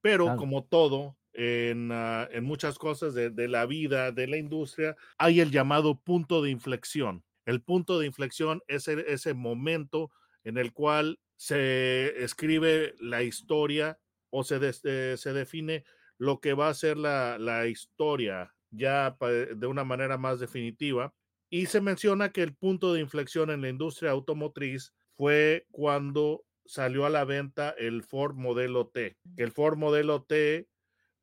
Pero 0.00 0.24
claro. 0.24 0.38
como 0.38 0.64
todo, 0.64 1.18
en, 1.34 1.90
uh, 1.90 2.28
en, 2.30 2.44
muchas 2.44 2.78
cosas 2.78 3.12
de, 3.12 3.28
de 3.28 3.48
la 3.48 3.66
vida, 3.66 4.10
de 4.10 4.26
la 4.26 4.38
industria, 4.38 4.96
hay 5.18 5.40
el 5.40 5.50
llamado 5.50 6.00
punto 6.00 6.40
de 6.40 6.50
inflexión. 6.50 7.24
El 7.48 7.62
punto 7.62 7.98
de 7.98 8.04
inflexión 8.04 8.60
es 8.68 8.88
ese, 8.88 9.32
momento 9.32 10.10
en 10.44 10.58
el 10.58 10.74
cual 10.74 11.18
se 11.34 12.22
escribe 12.22 12.94
la 13.00 13.22
historia 13.22 13.98
o 14.28 14.44
se, 14.44 14.74
se 14.74 15.32
define 15.32 15.82
lo 16.18 16.40
que 16.40 16.52
va 16.52 16.68
a 16.68 16.74
ser 16.74 16.98
la, 16.98 17.38
la, 17.38 17.66
historia 17.66 18.54
ya 18.70 19.16
de 19.56 19.66
una 19.66 19.82
manera 19.82 20.18
más 20.18 20.40
definitiva. 20.40 21.14
Y 21.48 21.64
se 21.64 21.80
menciona 21.80 22.32
que 22.32 22.42
el 22.42 22.54
punto 22.54 22.92
de 22.92 23.00
inflexión 23.00 23.48
en 23.48 23.62
la 23.62 23.70
industria 23.70 24.10
automotriz 24.10 24.92
fue 25.16 25.66
cuando 25.70 26.44
salió 26.66 27.06
a 27.06 27.10
la 27.10 27.24
venta 27.24 27.70
el 27.78 28.02
Ford 28.02 28.34
Modelo 28.34 28.88
T. 28.88 29.16
El 29.38 29.52
Ford 29.52 29.78
Modelo 29.78 30.22
T 30.22 30.68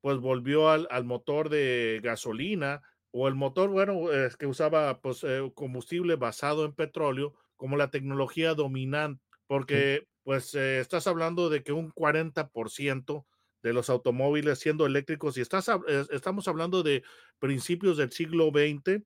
pues 0.00 0.18
volvió 0.18 0.70
al, 0.70 0.88
al 0.90 1.04
motor 1.04 1.50
de 1.50 2.00
gasolina 2.02 2.82
o 3.18 3.28
el 3.28 3.34
motor, 3.34 3.70
bueno, 3.70 4.12
eh, 4.12 4.28
que 4.38 4.46
usaba 4.46 5.00
pues, 5.00 5.24
eh, 5.24 5.50
combustible 5.54 6.16
basado 6.16 6.66
en 6.66 6.74
petróleo 6.74 7.34
como 7.56 7.78
la 7.78 7.90
tecnología 7.90 8.52
dominante, 8.52 9.24
porque 9.46 10.00
sí. 10.02 10.08
pues 10.22 10.54
eh, 10.54 10.80
estás 10.80 11.06
hablando 11.06 11.48
de 11.48 11.62
que 11.62 11.72
un 11.72 11.90
40% 11.92 13.24
de 13.62 13.72
los 13.72 13.88
automóviles 13.88 14.58
siendo 14.58 14.84
eléctricos 14.84 15.38
y 15.38 15.40
estás, 15.40 15.70
estamos 16.10 16.46
hablando 16.46 16.82
de 16.82 17.04
principios 17.38 17.96
del 17.96 18.12
siglo 18.12 18.50
XX, 18.50 19.02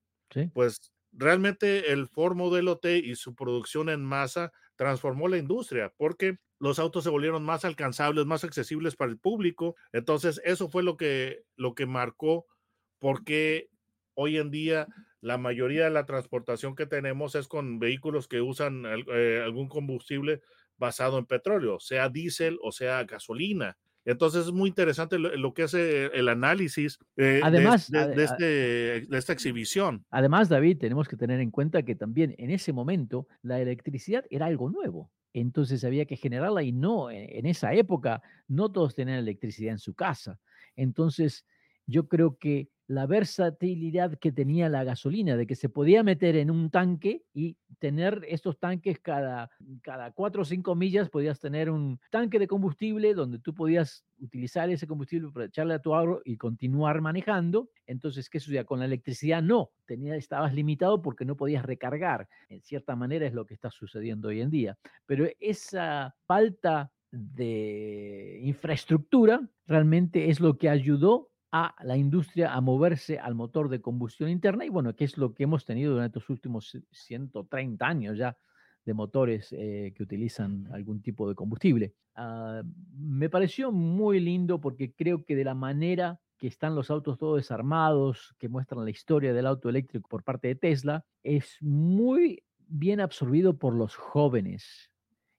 pues 0.52 0.92
realmente 1.12 1.92
el 1.92 2.08
Ford 2.08 2.34
Modelo 2.34 2.78
T 2.78 2.98
y 2.98 3.14
su 3.14 3.36
producción 3.36 3.88
en 3.88 4.04
masa 4.04 4.50
transformó 4.74 5.28
la 5.28 5.38
industria 5.38 5.94
porque 5.96 6.38
los 6.58 6.80
autos 6.80 7.04
se 7.04 7.10
volvieron 7.10 7.44
más 7.44 7.64
alcanzables, 7.64 8.26
más 8.26 8.42
accesibles 8.42 8.96
para 8.96 9.12
el 9.12 9.18
público. 9.18 9.76
Entonces, 9.92 10.40
eso 10.44 10.68
fue 10.68 10.82
lo 10.82 10.96
que, 10.96 11.44
lo 11.56 11.74
que 11.74 11.86
marcó 11.86 12.46
porque 12.98 13.70
hoy 14.14 14.38
en 14.38 14.50
día 14.50 14.86
la 15.20 15.38
mayoría 15.38 15.84
de 15.84 15.90
la 15.90 16.06
transportación 16.06 16.74
que 16.74 16.86
tenemos 16.86 17.34
es 17.34 17.46
con 17.46 17.78
vehículos 17.78 18.26
que 18.26 18.40
usan 18.40 18.84
eh, 18.86 19.40
algún 19.44 19.68
combustible 19.68 20.40
basado 20.78 21.18
en 21.18 21.26
petróleo, 21.26 21.78
sea 21.78 22.08
diésel 22.08 22.58
o 22.62 22.72
sea 22.72 23.04
gasolina. 23.04 23.76
Entonces 24.06 24.46
es 24.46 24.52
muy 24.52 24.70
interesante 24.70 25.18
lo, 25.18 25.52
que 25.52 25.64
hace 25.64 26.06
el 26.06 26.30
análisis 26.30 26.98
eh, 27.18 27.40
además, 27.42 27.90
de, 27.90 28.24
este, 28.24 28.44
de, 28.44 29.18
esta 29.18 29.34
exhibición. 29.34 30.06
Además, 30.10 30.48
David, 30.48 30.78
tenemos 30.78 31.06
que 31.06 31.16
tener 31.16 31.38
en 31.38 31.50
cuenta 31.50 31.82
que 31.82 31.94
también 31.94 32.34
en 32.38 32.50
ese 32.50 32.72
momento 32.72 33.28
la 33.42 33.60
electricidad 33.60 34.24
era 34.30 34.46
algo 34.46 34.70
nuevo. 34.70 35.10
Entonces 35.34 35.84
había 35.84 36.06
que 36.06 36.16
generarla 36.16 36.62
y 36.62 36.72
no, 36.72 37.10
en 37.10 37.44
esa 37.46 37.74
época 37.74 38.22
no 38.48 38.72
todos 38.72 38.94
tenían 38.94 39.18
electricidad 39.18 39.72
en 39.72 39.78
su 39.78 39.94
casa. 39.94 40.40
Entonces 40.76 41.44
yo 41.86 42.08
creo 42.08 42.38
que 42.38 42.68
la 42.90 43.06
versatilidad 43.06 44.18
que 44.18 44.32
tenía 44.32 44.68
la 44.68 44.82
gasolina, 44.82 45.36
de 45.36 45.46
que 45.46 45.54
se 45.54 45.68
podía 45.68 46.02
meter 46.02 46.34
en 46.34 46.50
un 46.50 46.70
tanque 46.70 47.22
y 47.32 47.56
tener 47.78 48.26
estos 48.26 48.58
tanques 48.58 48.98
cada, 48.98 49.48
cada 49.80 50.10
cuatro 50.10 50.42
o 50.42 50.44
cinco 50.44 50.74
millas, 50.74 51.08
podías 51.08 51.38
tener 51.38 51.70
un 51.70 52.00
tanque 52.10 52.40
de 52.40 52.48
combustible 52.48 53.14
donde 53.14 53.38
tú 53.38 53.54
podías 53.54 54.04
utilizar 54.18 54.68
ese 54.70 54.88
combustible 54.88 55.30
para 55.30 55.44
echarle 55.44 55.74
a 55.74 55.78
tu 55.78 55.94
agro 55.94 56.20
y 56.24 56.36
continuar 56.36 57.00
manejando. 57.00 57.70
Entonces, 57.86 58.28
¿qué 58.28 58.40
sucedía? 58.40 58.64
Con 58.64 58.80
la 58.80 58.86
electricidad 58.86 59.40
no, 59.40 59.70
tenía, 59.86 60.16
estabas 60.16 60.52
limitado 60.52 61.00
porque 61.00 61.24
no 61.24 61.36
podías 61.36 61.64
recargar. 61.64 62.28
En 62.48 62.60
cierta 62.60 62.96
manera 62.96 63.24
es 63.24 63.34
lo 63.34 63.46
que 63.46 63.54
está 63.54 63.70
sucediendo 63.70 64.30
hoy 64.30 64.40
en 64.40 64.50
día. 64.50 64.76
Pero 65.06 65.28
esa 65.38 66.16
falta 66.26 66.90
de 67.12 68.40
infraestructura 68.42 69.48
realmente 69.68 70.28
es 70.28 70.40
lo 70.40 70.58
que 70.58 70.68
ayudó 70.68 71.30
a 71.52 71.74
la 71.82 71.96
industria 71.96 72.54
a 72.54 72.60
moverse 72.60 73.18
al 73.18 73.34
motor 73.34 73.68
de 73.68 73.80
combustión 73.80 74.30
interna 74.30 74.64
y 74.64 74.68
bueno, 74.68 74.94
que 74.94 75.04
es 75.04 75.18
lo 75.18 75.34
que 75.34 75.44
hemos 75.44 75.64
tenido 75.64 75.92
durante 75.92 76.18
estos 76.18 76.30
últimos 76.30 76.78
130 76.90 77.86
años 77.86 78.18
ya 78.18 78.36
de 78.84 78.94
motores 78.94 79.52
eh, 79.52 79.92
que 79.94 80.02
utilizan 80.02 80.68
algún 80.72 81.02
tipo 81.02 81.28
de 81.28 81.34
combustible. 81.34 81.94
Ah, 82.14 82.62
me 82.96 83.28
pareció 83.28 83.72
muy 83.72 84.20
lindo 84.20 84.60
porque 84.60 84.92
creo 84.92 85.24
que 85.24 85.36
de 85.36 85.44
la 85.44 85.54
manera 85.54 86.20
que 86.38 86.46
están 86.46 86.74
los 86.74 86.90
autos 86.90 87.18
todos 87.18 87.36
desarmados, 87.36 88.34
que 88.38 88.48
muestran 88.48 88.84
la 88.84 88.90
historia 88.90 89.34
del 89.34 89.46
auto 89.46 89.68
eléctrico 89.68 90.08
por 90.08 90.24
parte 90.24 90.48
de 90.48 90.54
Tesla, 90.54 91.04
es 91.22 91.58
muy 91.60 92.42
bien 92.66 93.00
absorbido 93.00 93.58
por 93.58 93.74
los 93.74 93.94
jóvenes. 93.94 94.90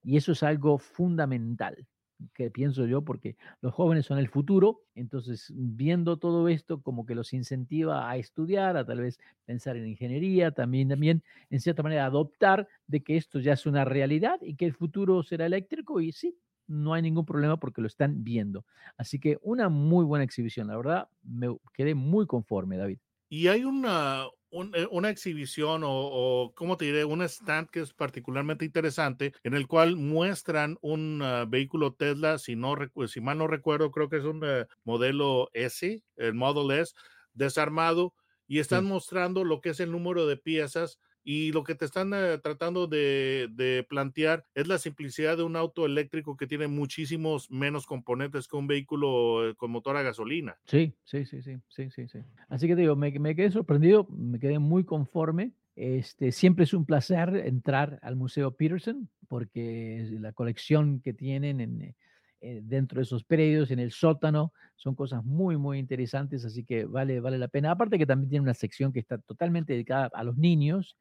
Y 0.03 0.17
eso 0.17 0.33
es 0.33 0.43
algo 0.43 0.77
fundamental 0.77 1.87
que 2.33 2.51
pienso 2.51 2.85
yo, 2.85 3.03
porque 3.03 3.35
los 3.61 3.73
jóvenes 3.73 4.05
son 4.05 4.17
el 4.17 4.29
futuro, 4.29 4.81
entonces 4.95 5.51
viendo 5.55 6.17
todo 6.17 6.47
esto 6.47 6.81
como 6.81 7.05
que 7.05 7.15
los 7.15 7.33
incentiva 7.33 8.09
a 8.09 8.17
estudiar, 8.17 8.77
a 8.77 8.85
tal 8.85 9.01
vez 9.01 9.19
pensar 9.45 9.77
en 9.77 9.87
ingeniería, 9.87 10.51
también, 10.51 10.89
también 10.89 11.23
en 11.49 11.59
cierta 11.59 11.83
manera 11.83 12.05
adoptar 12.05 12.67
de 12.87 13.01
que 13.01 13.17
esto 13.17 13.39
ya 13.39 13.53
es 13.53 13.65
una 13.65 13.85
realidad 13.85 14.39
y 14.41 14.55
que 14.55 14.65
el 14.65 14.73
futuro 14.73 15.23
será 15.23 15.45
eléctrico 15.45 16.01
y 16.01 16.11
sí, 16.11 16.37
no 16.67 16.93
hay 16.93 17.01
ningún 17.01 17.25
problema 17.25 17.57
porque 17.59 17.81
lo 17.81 17.87
están 17.87 18.23
viendo. 18.23 18.65
Así 18.97 19.19
que 19.19 19.37
una 19.41 19.69
muy 19.69 20.05
buena 20.05 20.23
exhibición, 20.23 20.67
la 20.67 20.77
verdad, 20.77 21.09
me 21.23 21.55
quedé 21.73 21.95
muy 21.95 22.25
conforme, 22.27 22.77
David. 22.77 22.99
Y 23.29 23.47
hay 23.47 23.63
una, 23.63 24.25
eh, 24.51 24.87
una 24.91 25.09
exhibición 25.09 25.83
o, 25.85 26.53
¿cómo 26.55 26.77
te 26.77 26.85
diré? 26.85 27.05
Un 27.05 27.21
stand 27.21 27.69
que 27.69 27.81
es 27.81 27.93
particularmente 27.93 28.65
interesante 28.65 29.33
en 29.43 29.53
el 29.53 29.67
cual 29.67 29.95
muestran 29.95 30.77
un 30.81 31.21
ah, 31.21 31.45
vehículo 31.47 31.93
Tesla, 31.93 32.37
si, 32.37 32.55
no, 32.55 32.75
si 33.07 33.21
mal 33.21 33.37
no 33.37 33.47
recuerdo, 33.47 33.91
creo 33.91 34.09
que 34.09 34.17
es 34.17 34.25
un 34.25 34.41
eh, 34.43 34.65
modelo 34.83 35.49
S, 35.53 36.03
el 36.17 36.33
Model 36.33 36.79
S, 36.79 36.93
desarmado 37.33 38.13
y 38.47 38.59
están 38.59 38.85
mostrando 38.85 39.45
lo 39.45 39.61
que 39.61 39.69
es 39.69 39.79
el 39.79 39.91
número 39.91 40.27
de 40.27 40.35
piezas 40.35 40.99
y 41.23 41.51
lo 41.51 41.63
que 41.63 41.75
te 41.75 41.85
están 41.85 42.13
eh, 42.13 42.37
tratando 42.39 42.87
de, 42.87 43.85
plantear 43.87 44.45
es 44.55 44.67
la 44.67 44.77
simplicidad 44.77 45.37
de 45.37 45.43
un 45.43 45.55
auto 45.55 45.85
eléctrico 45.85 46.35
que 46.35 46.47
tiene 46.47 46.67
muchísimos 46.67 47.49
menos 47.51 47.85
componentes 47.85 48.47
que 48.47 48.55
un 48.55 48.67
vehículo 48.67 49.49
eh, 49.49 49.55
con 49.55 49.71
motor 49.71 49.97
a 49.97 50.01
gasolina. 50.01 50.57
Sí, 50.65 50.93
sí, 51.03 51.25
sí, 51.25 51.41
sí, 51.41 51.57
sí, 51.69 51.89
sí. 51.91 52.07
sí. 52.07 52.19
Así 52.49 52.67
que 52.67 52.75
digo, 52.75 52.95
me, 52.95 53.11
me 53.19 53.35
quedé 53.35 53.51
sorprendido, 53.51 54.07
me 54.09 54.39
quedé 54.39 54.59
muy 54.59 54.83
conforme. 54.83 55.53
Este, 55.75 56.31
siempre 56.31 56.65
es 56.65 56.73
un 56.73 56.85
placer 56.85 57.35
entrar 57.45 57.99
al 58.01 58.15
Museo 58.15 58.55
Peterson 58.55 59.09
porque 59.27 60.07
la 60.19 60.33
colección 60.33 60.99
que 60.99 61.13
tienen 61.13 61.61
en, 61.61 61.95
eh, 62.43 62.59
dentro 62.63 62.97
de 62.97 63.03
esos 63.03 63.23
predios, 63.23 63.69
en 63.69 63.77
el 63.77 63.91
sótano, 63.91 64.51
son 64.75 64.95
cosas 64.95 65.23
muy, 65.23 65.57
muy 65.57 65.77
interesantes, 65.77 66.43
así 66.43 66.63
que 66.63 66.85
vale, 66.85 67.19
vale 67.19 67.37
la 67.37 67.47
pena. 67.47 67.69
Aparte 67.69 67.99
que 67.99 68.07
también 68.07 68.29
tiene 68.29 68.43
una 68.43 68.55
sección 68.55 68.91
que 68.91 68.99
está 68.99 69.19
totalmente 69.19 69.73
dedicada 69.73 70.09
a 70.11 70.23
los 70.23 70.37
niños, 70.37 70.97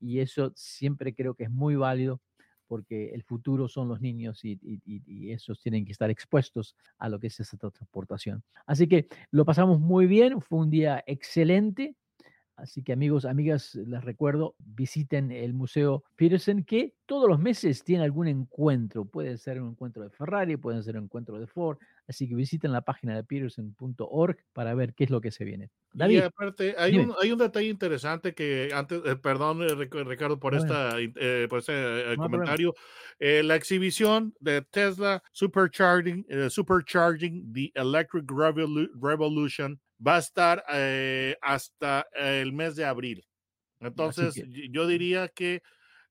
y 0.00 0.20
eso 0.20 0.52
siempre 0.56 1.14
creo 1.14 1.34
que 1.34 1.44
es 1.44 1.50
muy 1.50 1.76
válido 1.76 2.20
porque 2.66 3.10
el 3.14 3.24
futuro 3.24 3.68
son 3.68 3.88
los 3.88 4.00
niños 4.00 4.44
y, 4.44 4.60
esos 5.32 5.60
tienen 5.60 5.84
que 5.84 5.90
estar 5.90 6.08
expuestos 6.08 6.76
a 6.98 7.08
lo 7.08 7.18
que 7.18 7.26
es 7.26 7.40
esa 7.40 7.56
transportación. 7.56 8.44
Así 8.64 8.86
que 8.86 9.08
lo 9.32 9.44
pasamos 9.44 9.80
muy 9.80 10.06
bien, 10.06 10.40
fue 10.40 10.60
un 10.60 10.70
día 10.70 11.02
excelente. 11.06 11.96
Así 12.60 12.82
que 12.82 12.92
amigos, 12.92 13.24
amigas, 13.24 13.74
les 13.74 14.04
recuerdo, 14.04 14.54
visiten 14.58 15.30
el 15.30 15.54
Museo 15.54 16.04
Peterson, 16.16 16.62
que 16.64 16.94
todos 17.06 17.28
los 17.28 17.38
meses 17.38 17.82
tiene 17.84 18.04
algún 18.04 18.28
encuentro. 18.28 19.04
Puede 19.04 19.36
ser 19.38 19.60
un 19.60 19.70
encuentro 19.70 20.02
de 20.02 20.10
Ferrari, 20.10 20.56
puede 20.56 20.82
ser 20.82 20.96
un 20.96 21.04
encuentro 21.04 21.38
de 21.38 21.46
Ford. 21.46 21.78
Así 22.06 22.28
que 22.28 22.34
visiten 22.34 22.72
la 22.72 22.82
página 22.82 23.14
de 23.14 23.24
peterson.org 23.24 24.36
para 24.52 24.74
ver 24.74 24.94
qué 24.94 25.04
es 25.04 25.10
lo 25.10 25.20
que 25.20 25.30
se 25.30 25.44
viene. 25.44 25.70
David, 25.92 26.16
y 26.16 26.20
aparte, 26.20 26.74
hay 26.78 26.98
un, 26.98 27.14
hay 27.20 27.32
un, 27.32 27.38
detalle 27.38 27.68
interesante 27.68 28.34
que 28.34 28.70
antes, 28.72 29.02
eh, 29.04 29.16
perdón 29.16 29.62
eh, 29.62 29.74
Ricardo 29.74 30.38
por, 30.38 30.54
esta, 30.54 30.96
eh, 30.98 31.46
por 31.48 31.60
este 31.60 32.16
comentario, 32.16 32.74
la 33.18 33.56
exhibición 33.56 34.34
de 34.38 34.62
Tesla 34.62 35.22
Supercharging, 35.32 36.26
Supercharging 36.48 37.52
the 37.52 37.72
Electric 37.74 38.24
Revolution 38.28 39.80
va 40.06 40.16
a 40.16 40.18
estar 40.18 40.64
eh, 40.72 41.36
hasta 41.42 42.06
el 42.14 42.52
mes 42.52 42.76
de 42.76 42.84
abril. 42.84 43.26
Entonces, 43.80 44.34
yo 44.70 44.86
diría 44.86 45.28
que 45.28 45.62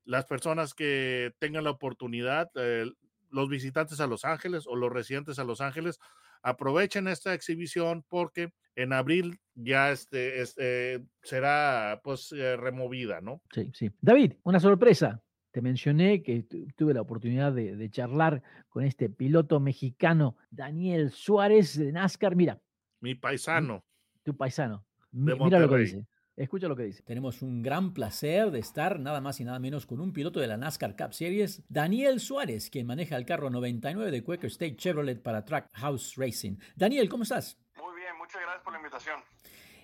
las 0.03 0.25
personas 0.25 0.73
que 0.73 1.33
tengan 1.39 1.63
la 1.63 1.71
oportunidad, 1.71 2.49
eh, 2.55 2.85
los 3.29 3.49
visitantes 3.49 3.99
a 3.99 4.07
Los 4.07 4.25
Ángeles 4.25 4.65
o 4.67 4.75
los 4.75 4.91
residentes 4.91 5.37
a 5.37 5.43
Los 5.43 5.61
Ángeles, 5.61 5.99
aprovechen 6.41 7.07
esta 7.07 7.33
exhibición 7.33 8.03
porque 8.07 8.53
en 8.75 8.93
abril 8.93 9.39
ya 9.55 9.91
este, 9.91 10.41
este 10.41 11.03
será 11.21 12.01
pues 12.03 12.31
eh, 12.31 12.55
removida, 12.57 13.21
¿no? 13.21 13.41
Sí, 13.53 13.71
sí. 13.73 13.91
David, 14.01 14.33
una 14.43 14.59
sorpresa. 14.59 15.21
Te 15.51 15.61
mencioné 15.61 16.21
que 16.21 16.45
tuve 16.75 16.93
la 16.93 17.01
oportunidad 17.01 17.51
de, 17.51 17.75
de 17.75 17.89
charlar 17.89 18.43
con 18.69 18.83
este 18.83 19.09
piloto 19.09 19.59
mexicano, 19.59 20.37
Daniel 20.51 21.09
Suárez 21.11 21.75
de 21.75 21.91
NASCAR. 21.91 22.35
Mira, 22.35 22.61
mi 23.01 23.15
paisano. 23.15 23.83
Tu 24.23 24.35
paisano. 24.35 24.85
Mira 25.11 25.59
lo 25.59 25.69
que 25.69 25.77
dice. 25.77 26.05
Escucha 26.35 26.69
lo 26.69 26.75
que 26.75 26.83
dice. 26.83 27.03
Tenemos 27.03 27.41
un 27.41 27.61
gran 27.61 27.93
placer 27.93 28.49
de 28.49 28.59
estar 28.59 28.97
nada 28.99 29.19
más 29.19 29.41
y 29.41 29.43
nada 29.43 29.59
menos 29.59 29.85
con 29.85 29.99
un 29.99 30.13
piloto 30.13 30.39
de 30.39 30.47
la 30.47 30.55
NASCAR 30.55 30.95
Cup 30.95 31.13
Series, 31.13 31.63
Daniel 31.67 32.21
Suárez, 32.21 32.69
quien 32.69 32.87
maneja 32.87 33.17
el 33.17 33.25
carro 33.25 33.49
99 33.49 34.09
de 34.09 34.23
Quaker 34.23 34.49
State 34.49 34.77
Chevrolet 34.77 35.21
para 35.21 35.43
Track 35.43 35.69
House 35.73 36.13
Racing. 36.15 36.55
Daniel, 36.77 37.09
¿cómo 37.09 37.23
estás? 37.23 37.59
Muy 37.75 37.93
bien, 37.97 38.17
muchas 38.17 38.41
gracias 38.41 38.63
por 38.63 38.71
la 38.71 38.79
invitación. 38.79 39.19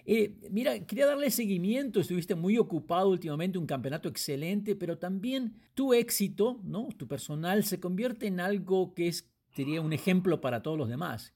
Eh, 0.05 0.37
mira, 0.51 0.79
quería 0.85 1.07
darle 1.07 1.29
seguimiento, 1.29 1.99
estuviste 1.99 2.35
muy 2.35 2.57
ocupado 2.57 3.09
últimamente, 3.09 3.57
un 3.57 3.65
campeonato 3.65 4.07
excelente, 4.07 4.77
pero 4.77 4.97
también 4.97 5.59
tu 5.73 5.93
éxito, 5.93 6.61
¿no? 6.63 6.87
Tu 6.95 7.05
personal 7.05 7.65
se 7.65 7.81
convierte 7.81 8.27
en 8.27 8.39
algo 8.39 8.93
que 8.93 9.07
es, 9.07 9.29
diría, 9.55 9.81
un 9.81 9.91
ejemplo 9.91 10.39
para 10.39 10.61
todos 10.61 10.77
los 10.77 10.87
demás. 10.87 11.33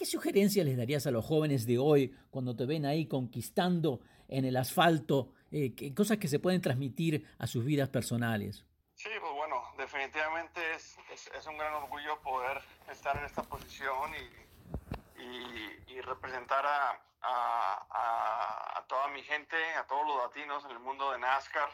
¿Qué 0.00 0.06
sugerencias 0.06 0.64
les 0.64 0.78
darías 0.78 1.06
a 1.06 1.10
los 1.10 1.26
jóvenes 1.26 1.66
de 1.66 1.76
hoy 1.76 2.16
cuando 2.30 2.56
te 2.56 2.64
ven 2.64 2.86
ahí 2.86 3.06
conquistando 3.06 4.00
en 4.28 4.46
el 4.46 4.56
asfalto 4.56 5.34
eh, 5.52 5.74
cosas 5.94 6.16
que 6.16 6.26
se 6.26 6.38
pueden 6.38 6.62
transmitir 6.62 7.28
a 7.38 7.46
sus 7.46 7.66
vidas 7.66 7.90
personales? 7.90 8.64
Sí, 8.94 9.10
pues 9.20 9.32
bueno, 9.34 9.62
definitivamente 9.76 10.58
es, 10.74 10.96
es, 11.12 11.46
un 11.46 11.58
gran 11.58 11.74
orgullo 11.74 12.18
poder 12.22 12.62
estar 12.90 13.14
en 13.18 13.26
esta 13.26 13.42
posición 13.42 14.10
y, 15.18 15.92
y, 15.92 16.00
representar 16.00 16.64
a, 16.64 16.98
a, 17.20 18.78
a, 18.78 18.86
toda 18.86 19.08
mi 19.08 19.22
gente, 19.22 19.54
a 19.78 19.86
todos 19.86 20.06
los 20.06 20.16
latinos 20.16 20.64
en 20.64 20.70
el 20.70 20.78
mundo 20.78 21.12
de 21.12 21.18
NASCAR, 21.18 21.68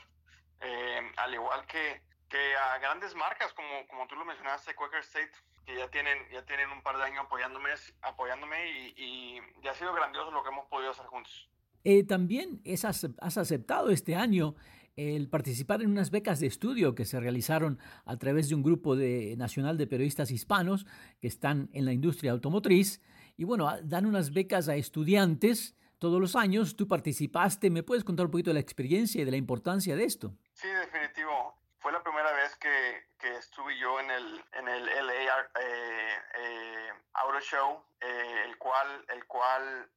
eh, 0.63 1.13
al 1.19 1.33
igual 1.33 1.65
que, 1.69 2.03
que 2.29 2.57
a 2.57 2.79
grandes 2.79 3.15
marcas 3.15 3.53
como, 3.53 3.87
como 3.87 4.09
tú 4.09 4.17
lo 4.17 4.25
mencionaste, 4.25 4.75
Quaker 4.75 4.99
State 4.99 5.31
que 5.67 5.77
ya 5.77 5.89
tienen, 5.91 6.19
ya 6.33 6.45
tienen 6.45 6.71
un 6.71 6.81
par 6.83 6.97
de 6.97 7.03
años 7.03 7.25
apoyándome, 7.25 7.71
apoyándome 8.03 8.71
y, 8.71 8.95
y, 8.97 9.69
ha 9.69 9.75
sido 9.75 9.93
grandioso 9.93 10.31
lo 10.31 10.43
que 10.43 10.51
hemos 10.51 10.67
podido 10.67 10.93
hacer 10.93 11.07
juntos. 11.07 11.51
Eh, 11.83 12.05
también 12.05 12.61
es, 12.65 12.85
has 12.85 13.05
aceptado 13.37 13.91
este 13.91 14.15
año 14.15 14.55
el 14.97 15.29
participar 15.29 15.83
en 15.83 15.91
unas 15.91 16.11
becas 16.11 16.41
de 16.41 16.47
estudio 16.47 16.95
que 16.95 17.05
se 17.05 17.21
realizaron 17.21 17.79
a 18.07 18.17
través 18.17 18.49
de 18.49 18.55
un 18.55 18.63
grupo 18.63 18.97
de, 18.97 19.37
nacional 19.37 19.77
de 19.77 19.87
periodistas 19.87 20.31
hispanos 20.31 20.87
que 21.21 21.27
están 21.29 21.69
en 21.75 21.85
la 21.85 21.93
industria 21.93 22.33
automotriz. 22.33 23.03
Y 23.37 23.45
bueno, 23.45 23.71
dan 23.83 24.07
unas 24.07 24.33
becas 24.33 24.69
a 24.69 24.77
estudiantes 24.77 25.77
todos 25.99 26.19
los 26.19 26.35
años. 26.35 26.77
Tú 26.77 26.89
participaste. 26.89 27.69
¿Me 27.69 27.83
puedes 27.83 28.05
contar 28.05 28.27
un 28.27 28.33
poquito 28.33 28.51
de 28.51 28.55
la 28.55 28.61
experiencia 28.61 29.21
y 29.21 29.25
de 29.25 29.31
la 29.31 29.37
importancia 29.37 29.95
de 29.97 30.05
esto? 30.05 30.35
Sí, 30.55 30.69
definitivo. 30.69 31.61
Fue 31.79 31.93
la 31.93 32.03
primera 32.03 32.33
vez 32.33 32.57
que, 32.57 33.05
que 33.19 33.37
estuve 33.57 33.79
yo 33.79 33.99
en 34.01 34.11
el, 34.11 34.45
en 34.53 34.69
el 34.69 34.85
LA 34.85 35.49
eh, 35.59 36.23
eh, 36.35 36.93
Auto 37.15 37.41
Show, 37.41 37.83
eh, 38.03 38.43
el 38.45 38.59
cual, 38.59 39.07
el 39.09 39.27
cual 39.27 39.91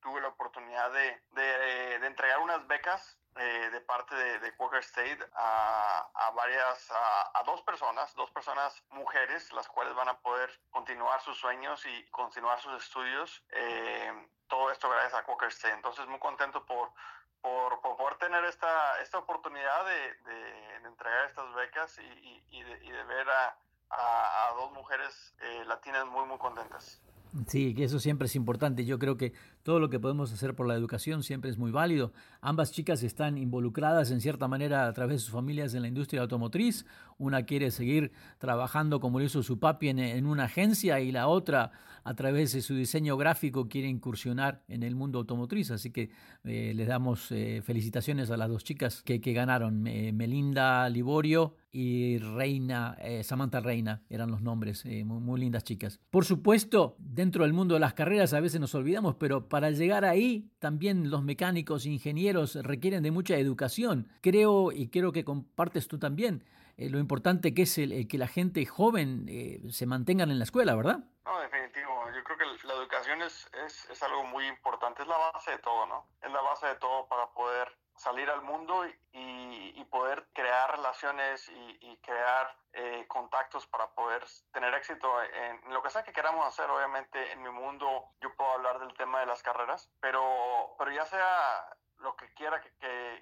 tuve 0.00 0.20
la 0.20 0.28
oportunidad 0.28 0.90
de, 0.92 1.22
de, 1.30 1.98
de 1.98 2.06
entregar 2.06 2.40
unas 2.40 2.66
becas 2.66 3.18
eh, 3.36 3.70
de 3.70 3.80
parte 3.82 4.14
de, 4.14 4.38
de 4.38 4.52
State 4.80 5.18
a, 5.34 6.10
a 6.14 6.30
varias, 6.32 6.90
a, 6.90 7.42
dos 7.46 7.62
personas, 7.62 8.14
dos 8.14 8.30
personas 8.32 8.82
mujeres, 8.90 9.52
las 9.52 9.68
cuales 9.68 9.94
van 9.94 10.08
a 10.08 10.18
poder 10.18 10.50
continuar 10.70 11.20
sus 11.20 11.38
sueños 11.38 11.84
y 11.86 12.10
continuar 12.10 12.60
sus 12.60 12.82
estudios. 12.82 13.42
Eh, 13.50 14.28
todo 14.48 14.70
esto 14.70 14.90
gracias 14.90 15.14
a 15.14 15.24
Walker 15.26 15.48
State. 15.48 15.74
Entonces, 15.74 16.06
muy 16.08 16.18
contento 16.18 16.66
por, 16.66 16.92
por, 17.42 17.80
por 17.80 17.96
poder 17.96 18.16
tener 18.18 18.44
esta, 18.44 19.00
esta 19.02 19.18
oportunidad 19.18 19.84
de, 19.84 20.30
de, 20.30 20.88
entregar 20.88 21.28
estas 21.28 21.54
becas 21.54 21.98
y, 21.98 22.42
y, 22.50 22.62
de, 22.62 22.84
y 22.84 22.90
de, 22.90 23.04
ver 23.04 23.26
a, 23.28 23.56
a, 23.90 24.54
dos 24.56 24.72
mujeres 24.72 25.34
eh, 25.40 25.64
latinas 25.66 26.06
muy, 26.06 26.26
muy 26.26 26.38
contentas. 26.38 27.00
Sí, 27.46 27.74
que 27.74 27.84
eso 27.84 28.00
siempre 28.00 28.26
es 28.26 28.34
importante. 28.34 28.84
Yo 28.84 28.98
creo 28.98 29.16
que 29.16 29.32
todo 29.62 29.78
lo 29.78 29.88
que 29.88 30.00
podemos 30.00 30.32
hacer 30.32 30.56
por 30.56 30.66
la 30.66 30.74
educación 30.74 31.22
siempre 31.22 31.50
es 31.50 31.58
muy 31.58 31.70
válido. 31.70 32.12
Ambas 32.42 32.72
chicas 32.72 33.02
están 33.02 33.36
involucradas 33.36 34.10
en 34.10 34.20
cierta 34.22 34.48
manera 34.48 34.86
a 34.86 34.92
través 34.94 35.16
de 35.16 35.18
sus 35.20 35.32
familias 35.32 35.74
en 35.74 35.82
la 35.82 35.88
industria 35.88 36.22
automotriz. 36.22 36.86
Una 37.18 37.44
quiere 37.44 37.70
seguir 37.70 38.12
trabajando 38.38 38.98
como 38.98 39.18
lo 39.18 39.26
hizo 39.26 39.42
su 39.42 39.58
papi 39.58 39.90
en, 39.90 40.24
una 40.24 40.44
agencia 40.44 41.00
y 41.00 41.12
la 41.12 41.28
otra 41.28 41.70
a 42.02 42.14
través 42.14 42.54
de 42.54 42.62
su 42.62 42.74
diseño 42.74 43.18
gráfico 43.18 43.68
quiere 43.68 43.88
incursionar 43.88 44.62
en 44.68 44.82
el 44.82 44.94
mundo 44.94 45.18
automotriz. 45.18 45.70
Así 45.70 45.90
que 45.90 46.08
eh, 46.44 46.72
les 46.74 46.88
damos 46.88 47.30
eh, 47.30 47.60
felicitaciones 47.62 48.30
a 48.30 48.38
las 48.38 48.48
dos 48.48 48.64
chicas 48.64 49.02
que, 49.02 49.18
ganaron. 49.18 49.82
Melinda 49.82 50.88
Liborio 50.88 51.54
y 51.70 52.18
Reina, 52.18 52.96
eh, 53.00 53.22
Samantha 53.22 53.60
Reina 53.60 54.02
eran 54.08 54.30
los 54.30 54.40
nombres. 54.40 54.84
Muy, 54.86 55.04
muy 55.04 55.40
lindas 55.40 55.62
chicas. 55.62 56.00
Por 56.10 56.24
supuesto, 56.24 56.96
dentro 56.98 57.44
del 57.44 57.52
mundo 57.52 57.74
de 57.74 57.80
las 57.80 57.92
carreras 57.92 58.32
a 58.32 58.40
veces 58.40 58.60
nos 58.60 58.74
olvidamos, 58.74 59.16
pero 59.16 59.48
para 59.48 59.70
llegar 59.70 60.06
ahí 60.06 60.50
también 60.58 61.10
los 61.10 61.22
mecánicos, 61.22 61.84
ingenieros 61.84 62.29
requieren 62.32 63.02
de 63.02 63.10
mucha 63.10 63.36
educación. 63.36 64.08
Creo 64.20 64.72
y 64.72 64.88
creo 64.88 65.12
que 65.12 65.24
compartes 65.24 65.88
tú 65.88 65.98
también 65.98 66.44
eh, 66.76 66.88
lo 66.88 66.98
importante 66.98 67.52
que 67.52 67.62
es 67.62 67.76
el, 67.76 68.08
que 68.08 68.16
la 68.16 68.26
gente 68.26 68.64
joven 68.64 69.26
eh, 69.28 69.60
se 69.70 69.84
mantengan 69.84 70.30
en 70.30 70.38
la 70.38 70.44
escuela, 70.44 70.74
¿verdad? 70.74 71.00
No, 71.26 71.40
definitivo. 71.40 72.06
Yo 72.14 72.24
creo 72.24 72.38
que 72.38 72.66
la 72.66 72.74
educación 72.74 73.20
es, 73.20 73.50
es, 73.66 73.90
es 73.90 74.02
algo 74.02 74.24
muy 74.24 74.46
importante, 74.46 75.02
es 75.02 75.08
la 75.08 75.18
base 75.18 75.50
de 75.50 75.58
todo, 75.58 75.86
¿no? 75.86 76.06
Es 76.22 76.32
la 76.32 76.40
base 76.40 76.66
de 76.68 76.76
todo 76.76 77.06
para 77.06 77.26
poder 77.32 77.68
salir 77.96 78.30
al 78.30 78.40
mundo 78.40 78.86
y, 79.12 79.72
y 79.76 79.84
poder 79.90 80.26
crear 80.32 80.70
relaciones 80.70 81.50
y, 81.50 81.78
y 81.82 81.96
crear 81.98 82.56
eh, 82.72 83.04
contactos 83.08 83.66
para 83.66 83.88
poder 83.94 84.24
tener 84.52 84.72
éxito 84.74 85.08
en, 85.22 85.72
lo 85.72 85.82
que 85.82 85.90
sea 85.90 86.04
que 86.04 86.12
queramos 86.12 86.46
hacer. 86.46 86.70
Obviamente 86.70 87.32
en 87.32 87.42
mi 87.42 87.50
mundo 87.50 88.14
yo 88.20 88.32
puedo 88.36 88.52
hablar 88.52 88.78
del 88.78 88.94
tema 88.94 89.18
de 89.20 89.26
las 89.26 89.42
carreras, 89.42 89.90
pero, 90.00 90.76
pero 90.78 90.92
ya 90.92 91.04
sea 91.04 91.66
lo 92.02 92.16
que 92.16 92.26
quiera 92.34 92.60
que, 92.60 92.70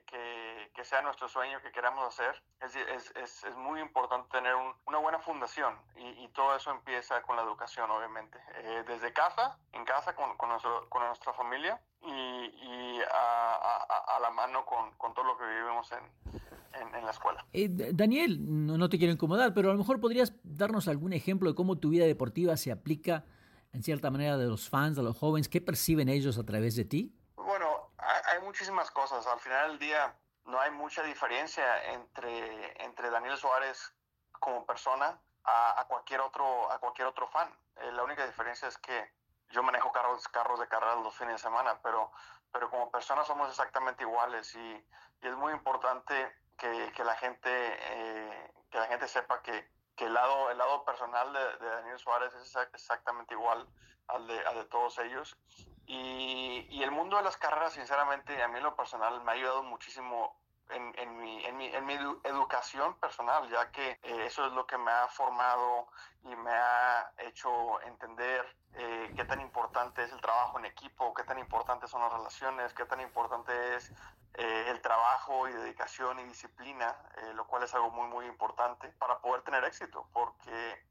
que, 0.07 0.71
que, 0.75 0.85
sea 0.85 1.03
nuestro 1.03 1.29
sueño 1.29 1.61
que 1.63 1.73
queramos 1.73 2.07
hacer, 2.07 2.43
es, 2.61 2.77
es, 3.17 3.45
es 3.45 3.57
muy 3.57 3.81
importante 3.81 4.29
tener 4.31 4.55
una 4.87 4.99
buena 4.99 5.19
fundación 5.19 5.75
y, 5.97 6.25
y, 6.25 6.29
todo 6.29 6.55
eso 6.57 6.71
empieza 6.71 7.21
con 7.23 7.37
la 7.37 7.43
educación, 7.43 7.91
obviamente. 7.91 8.39
Eh, 8.57 8.85
desde 8.87 9.13
casa, 9.13 9.59
en 9.73 9.85
casa, 9.85 10.15
con, 10.15 10.37
con, 10.37 10.49
nuestro, 10.51 10.89
con 10.89 11.05
nuestra 11.07 11.33
familia 11.33 11.81
y, 12.03 12.11
y 12.11 13.01
a, 13.03 13.55
a, 13.55 14.17
a, 14.17 14.21
la 14.21 14.31
mano 14.31 14.65
con, 14.65 14.93
con 14.93 15.15
todo 15.15 15.25
lo 15.25 15.39
que 15.39 15.45
vivimos 15.45 15.91
en, 15.93 16.95
en, 16.95 17.05
la 17.05 17.11
escuela. 17.11 17.45
Eh, 17.53 17.69
Daniel, 17.93 18.39
no, 18.41 18.79
no, 18.79 18.89
te 18.89 18.99
quiero 18.99 19.13
incomodar, 19.13 19.55
pero 19.55 19.71
a 19.71 19.73
lo 19.73 19.79
mejor 19.79 20.01
podrías 20.01 20.33
darnos 20.45 20.87
algún 20.89 21.13
ejemplo 21.13 21.49
de 21.49 21.55
cómo 21.57 21.79
tu 21.79 21.91
vida 21.91 22.07
deportiva 22.07 22.57
se 22.57 22.71
aplica 22.71 23.25
en 23.73 23.83
cierta 23.83 24.11
manera 24.11 24.39
de 24.39 24.47
los 24.47 24.69
fans, 24.69 24.97
de 24.97 25.03
los 25.03 25.17
jóvenes, 25.17 25.49
¿qué 25.49 25.61
perciben 25.61 26.09
ellos 26.09 26.39
a 26.39 26.45
través 26.45 26.75
de 26.77 26.85
ti? 26.85 27.15
Hay, 28.39 28.45
muchísimas 28.45 28.91
cosas. 28.93 29.27
Al 29.27 29.41
final 29.41 29.71
del 29.71 29.79
día 29.81 30.15
no 30.45 30.61
hay 30.61 30.71
mucha 30.71 31.03
diferencia 31.03 31.93
entre, 31.93 32.85
entre 32.85 33.11
Daniel 33.11 33.37
Suárez 33.37 33.93
como 34.39 34.65
persona 34.65 35.19
a, 35.43 35.81
a 35.81 35.85
cualquier 35.87 36.21
otro 36.21 36.71
a 36.71 36.79
cualquier 36.79 37.09
otro 37.09 37.27
fan. 37.27 37.53
Eh, 37.77 37.91
la 37.91 38.05
única 38.05 38.25
diferencia 38.25 38.69
es 38.69 38.79
que 38.79 39.13
yo 39.51 39.65
manejo 39.65 39.91
carros 39.91 40.29
carros 40.29 40.61
de 40.61 40.69
carrera 40.69 40.95
los 40.97 41.17
fines 41.17 41.35
de 41.35 41.39
semana, 41.39 41.81
pero 41.83 42.13
pero 42.53 42.71
como 42.71 42.93
personas 42.93 43.27
somos 43.27 43.51
exactamente 43.51 44.05
iguales 44.05 44.55
y, 44.55 44.87
y 45.23 45.27
es 45.27 45.35
muy 45.35 45.53
importante 45.53 46.15
que, 46.57 46.93
que 46.95 47.03
la 47.03 47.17
gente 47.17 47.51
eh, 47.51 48.53
que 48.71 48.79
la 48.79 48.87
gente 48.87 49.09
sepa 49.09 49.43
que, 49.43 49.69
que, 49.97 50.05
el 50.05 50.15
lado 50.15 50.51
el 50.51 50.59
lado 50.59 50.85
personal 50.85 51.33
de, 51.33 51.67
Daniel 51.67 51.99
Suárez 51.99 52.33
es 52.35 52.55
exactamente 52.73 53.35
igual 53.35 53.67
al 54.07 54.31
al 54.47 54.55
de 54.55 54.65
todos 54.67 54.97
ellos 55.01 55.37
y, 55.89 56.67
y, 56.71 56.83
el 56.83 56.91
mundo 56.91 57.17
de 57.17 57.25
las 57.25 57.37
carreras 57.37 57.73
sinceramente 57.73 58.41
a 58.43 58.49
mí 58.49 58.59
en 58.59 58.63
lo 58.63 58.77
personal 58.77 59.23
me 59.23 59.33
ha 59.33 59.35
ayudado 59.35 59.63
muchísimo 59.63 60.37
en, 60.71 61.19
mi, 61.19 61.45
en, 61.45 61.57
mi, 61.57 61.67
en 61.75 61.87
mi 61.87 61.95
educación 62.25 62.95
personal, 63.01 63.49
ya 63.49 63.71
que 63.73 63.99
eh, 64.03 64.27
eso 64.27 64.47
es 64.47 64.53
lo 64.53 64.67
que 64.67 64.77
me 64.77 64.91
ha 64.91 65.09
formado 65.09 65.89
y 66.25 66.37
me 66.37 66.51
ha 66.51 67.11
hecho 67.19 67.81
entender 67.83 68.45
eh, 68.75 69.13
qué 69.17 69.25
tan 69.25 69.41
importante 69.41 70.05
es 70.05 70.13
el 70.13 70.21
trabajo 70.21 70.59
en 70.59 70.67
equipo, 70.67 71.15
qué 71.15 71.25
tan 71.25 71.39
importantes 71.39 71.91
son 71.91 72.03
las 72.03 72.13
relaciones, 72.13 72.75
qué 72.75 72.85
tan 72.85 73.01
importante 73.01 73.77
es 73.77 73.91
eh, 74.35 74.67
el 74.69 74.81
trabajo 74.81 75.49
y 75.49 75.53
dedicación 75.53 76.21
y 76.21 76.25
disciplina, 76.25 76.95
eh, 77.17 77.33
lo 77.35 77.47
cual 77.47 77.63
es 77.63 77.75
algo 77.75 77.91
muy, 77.91 78.07
muy 78.09 78.27
importante 78.27 78.89
para 78.99 79.19
poder 79.19 79.43
tener 79.43 79.65
éxito, 79.65 80.07
porque 80.13 80.87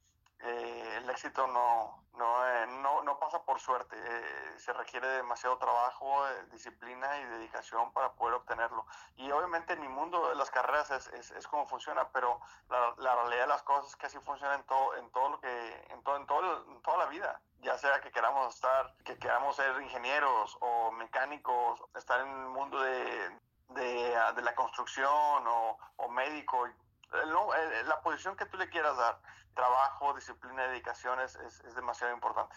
el 0.97 1.09
éxito 1.09 1.47
no, 1.47 2.03
no, 2.17 2.47
eh, 2.47 2.67
no, 2.81 3.03
no, 3.03 3.19
pasa 3.19 3.43
por 3.43 3.59
suerte, 3.59 3.95
eh, 3.95 4.59
se 4.59 4.73
requiere 4.73 5.07
demasiado 5.07 5.57
trabajo, 5.57 6.27
eh, 6.27 6.45
disciplina 6.51 7.19
y 7.19 7.25
dedicación 7.25 7.91
para 7.93 8.13
poder 8.13 8.35
obtenerlo. 8.35 8.85
Y 9.15 9.31
obviamente 9.31 9.73
en 9.73 9.81
mi 9.81 9.87
mundo 9.87 10.29
de 10.29 10.35
las 10.35 10.49
carreras 10.49 10.89
es, 10.91 11.07
es, 11.07 11.31
es 11.31 11.47
como 11.47 11.67
funciona, 11.67 12.09
pero 12.09 12.39
la, 12.69 12.93
la, 12.97 13.15
realidad 13.15 13.41
de 13.43 13.47
las 13.47 13.63
cosas 13.63 13.89
es 13.89 13.95
que 13.95 14.07
así 14.07 14.17
funciona 14.19 14.55
en 14.55 14.63
todo, 14.63 14.95
en 14.95 15.09
todo 15.11 15.29
lo 15.29 15.39
que, 15.39 15.85
en, 15.89 16.03
todo, 16.03 16.17
en, 16.17 16.25
todo, 16.25 16.65
en 16.67 16.81
toda 16.81 16.97
la 16.97 17.05
vida. 17.05 17.39
Ya 17.59 17.77
sea 17.77 18.01
que 18.01 18.11
queramos 18.11 18.53
estar, 18.55 18.95
que 19.03 19.17
queramos 19.17 19.55
ser 19.55 19.79
ingenieros 19.81 20.57
o 20.61 20.91
mecánicos, 20.91 21.81
estar 21.95 22.21
en 22.21 22.29
el 22.29 22.49
mundo 22.49 22.79
de, 22.81 23.39
de, 23.69 24.19
de 24.35 24.41
la 24.41 24.55
construcción 24.55 25.47
o, 25.47 25.77
o 25.97 26.09
médico, 26.09 26.67
la 27.11 28.01
posición 28.01 28.35
que 28.35 28.45
tú 28.45 28.57
le 28.57 28.69
quieras 28.69 28.97
dar 28.97 29.19
trabajo, 29.53 30.13
disciplina 30.13 30.67
dedicación 30.67 31.19
es, 31.19 31.35
es, 31.35 31.61
es 31.61 31.75
demasiado 31.75 32.13
importante. 32.13 32.55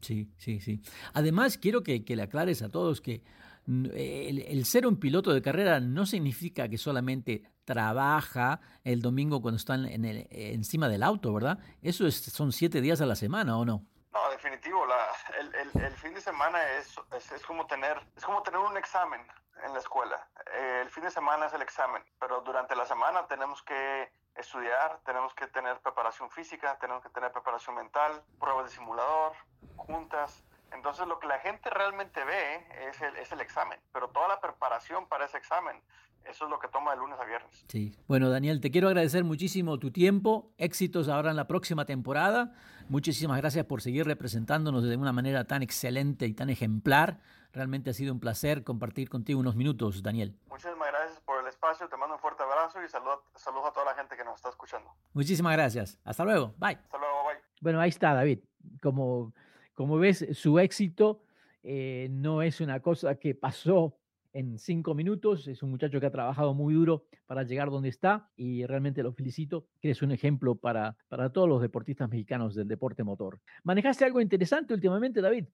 Sí, 0.00 0.30
sí, 0.36 0.60
sí. 0.60 0.82
Además, 1.14 1.56
quiero 1.56 1.82
que, 1.82 2.04
que 2.04 2.16
le 2.16 2.22
aclares 2.22 2.62
a 2.62 2.68
todos 2.68 3.00
que 3.00 3.22
el, 3.66 4.44
el, 4.46 4.64
ser 4.66 4.86
un 4.86 5.00
piloto 5.00 5.32
de 5.32 5.40
carrera 5.40 5.80
no 5.80 6.04
significa 6.04 6.68
que 6.68 6.76
solamente 6.76 7.42
trabaja 7.64 8.60
el 8.84 9.00
domingo 9.00 9.40
cuando 9.40 9.56
está 9.56 9.74
en 9.74 10.04
el, 10.04 10.26
encima 10.30 10.88
del 10.88 11.02
auto, 11.02 11.32
¿verdad? 11.32 11.58
Eso 11.80 12.06
es, 12.06 12.16
son 12.16 12.52
siete 12.52 12.82
días 12.82 13.00
a 13.00 13.06
la 13.06 13.16
semana, 13.16 13.56
¿o 13.56 13.64
no? 13.64 13.86
No, 14.12 14.30
definitivo. 14.30 14.84
La, 14.86 15.06
el, 15.40 15.54
el, 15.54 15.82
el, 15.82 15.92
fin 15.92 16.12
de 16.12 16.20
semana 16.20 16.58
es, 16.72 16.94
es, 17.16 17.32
es, 17.32 17.42
como 17.46 17.66
tener, 17.66 17.96
es 18.16 18.24
como 18.24 18.42
tener 18.42 18.60
un 18.60 18.76
examen 18.76 19.22
en 19.62 19.72
la 19.72 19.78
escuela. 19.78 20.26
Eh, 20.52 20.80
el 20.82 20.90
fin 20.90 21.04
de 21.04 21.10
semana 21.10 21.46
es 21.46 21.52
el 21.52 21.62
examen, 21.62 22.02
pero 22.18 22.40
durante 22.40 22.74
la 22.76 22.86
semana 22.86 23.26
tenemos 23.26 23.62
que 23.62 24.12
estudiar, 24.34 25.00
tenemos 25.04 25.34
que 25.34 25.46
tener 25.46 25.78
preparación 25.80 26.30
física, 26.30 26.78
tenemos 26.78 27.02
que 27.02 27.10
tener 27.10 27.32
preparación 27.32 27.76
mental, 27.76 28.22
pruebas 28.38 28.66
de 28.66 28.70
simulador, 28.72 29.32
juntas. 29.76 30.44
Entonces 30.72 31.06
lo 31.06 31.20
que 31.20 31.28
la 31.28 31.38
gente 31.38 31.70
realmente 31.70 32.24
ve 32.24 32.66
es 32.88 33.00
el, 33.00 33.16
es 33.16 33.30
el 33.30 33.40
examen, 33.40 33.80
pero 33.92 34.08
toda 34.08 34.28
la 34.28 34.40
preparación 34.40 35.06
para 35.06 35.26
ese 35.26 35.38
examen, 35.38 35.80
eso 36.28 36.44
es 36.44 36.50
lo 36.50 36.58
que 36.58 36.68
toma 36.68 36.92
de 36.92 36.98
lunes 36.98 37.18
a 37.20 37.24
viernes. 37.24 37.64
Sí. 37.68 37.94
Bueno, 38.06 38.30
Daniel, 38.30 38.60
te 38.60 38.70
quiero 38.70 38.88
agradecer 38.88 39.24
muchísimo 39.24 39.78
tu 39.78 39.90
tiempo, 39.90 40.52
éxitos 40.58 41.08
ahora 41.08 41.30
en 41.30 41.36
la 41.36 41.46
próxima 41.46 41.84
temporada. 41.84 42.52
Muchísimas 42.88 43.38
gracias 43.38 43.64
por 43.66 43.82
seguir 43.82 44.06
representándonos 44.06 44.84
de 44.84 44.96
una 44.96 45.12
manera 45.12 45.44
tan 45.44 45.62
excelente 45.62 46.26
y 46.26 46.34
tan 46.34 46.50
ejemplar. 46.50 47.20
Realmente 47.52 47.90
ha 47.90 47.92
sido 47.92 48.12
un 48.12 48.20
placer 48.20 48.64
compartir 48.64 49.08
contigo 49.08 49.38
unos 49.38 49.54
minutos, 49.54 50.02
Daniel. 50.02 50.36
Muchísimas 50.48 50.88
gracias 50.88 51.20
por 51.20 51.40
el 51.40 51.46
espacio, 51.46 51.88
te 51.88 51.96
mando 51.96 52.16
un 52.16 52.20
fuerte 52.20 52.42
abrazo 52.42 52.82
y 52.84 52.88
saludos 52.88 53.20
salud 53.36 53.60
a 53.66 53.72
toda 53.72 53.86
la 53.86 53.94
gente 53.94 54.16
que 54.16 54.24
nos 54.24 54.36
está 54.36 54.48
escuchando. 54.48 54.90
Muchísimas 55.12 55.52
gracias. 55.52 55.98
Hasta 56.04 56.24
luego. 56.24 56.54
Bye. 56.58 56.74
Hasta 56.74 56.98
luego, 56.98 57.14
bye. 57.28 57.40
Bueno, 57.60 57.80
ahí 57.80 57.90
está, 57.90 58.12
David. 58.12 58.40
Como, 58.82 59.32
como 59.74 59.98
ves, 59.98 60.26
su 60.32 60.58
éxito 60.58 61.22
eh, 61.62 62.08
no 62.10 62.42
es 62.42 62.60
una 62.60 62.80
cosa 62.80 63.14
que 63.14 63.34
pasó 63.34 63.96
en 64.34 64.58
cinco 64.58 64.94
minutos. 64.94 65.48
Es 65.48 65.62
un 65.62 65.70
muchacho 65.70 65.98
que 66.00 66.06
ha 66.06 66.10
trabajado 66.10 66.52
muy 66.52 66.74
duro 66.74 67.06
para 67.26 67.44
llegar 67.44 67.70
donde 67.70 67.88
está 67.88 68.28
y 68.36 68.66
realmente 68.66 69.02
lo 69.02 69.14
felicito, 69.14 69.66
que 69.80 69.90
es 69.90 70.02
un 70.02 70.12
ejemplo 70.12 70.56
para, 70.56 70.96
para 71.08 71.30
todos 71.32 71.48
los 71.48 71.62
deportistas 71.62 72.10
mexicanos 72.10 72.54
del 72.54 72.68
deporte 72.68 73.02
motor. 73.02 73.40
¿Manejaste 73.62 74.04
algo 74.04 74.20
interesante 74.20 74.74
últimamente, 74.74 75.22
David? 75.22 75.46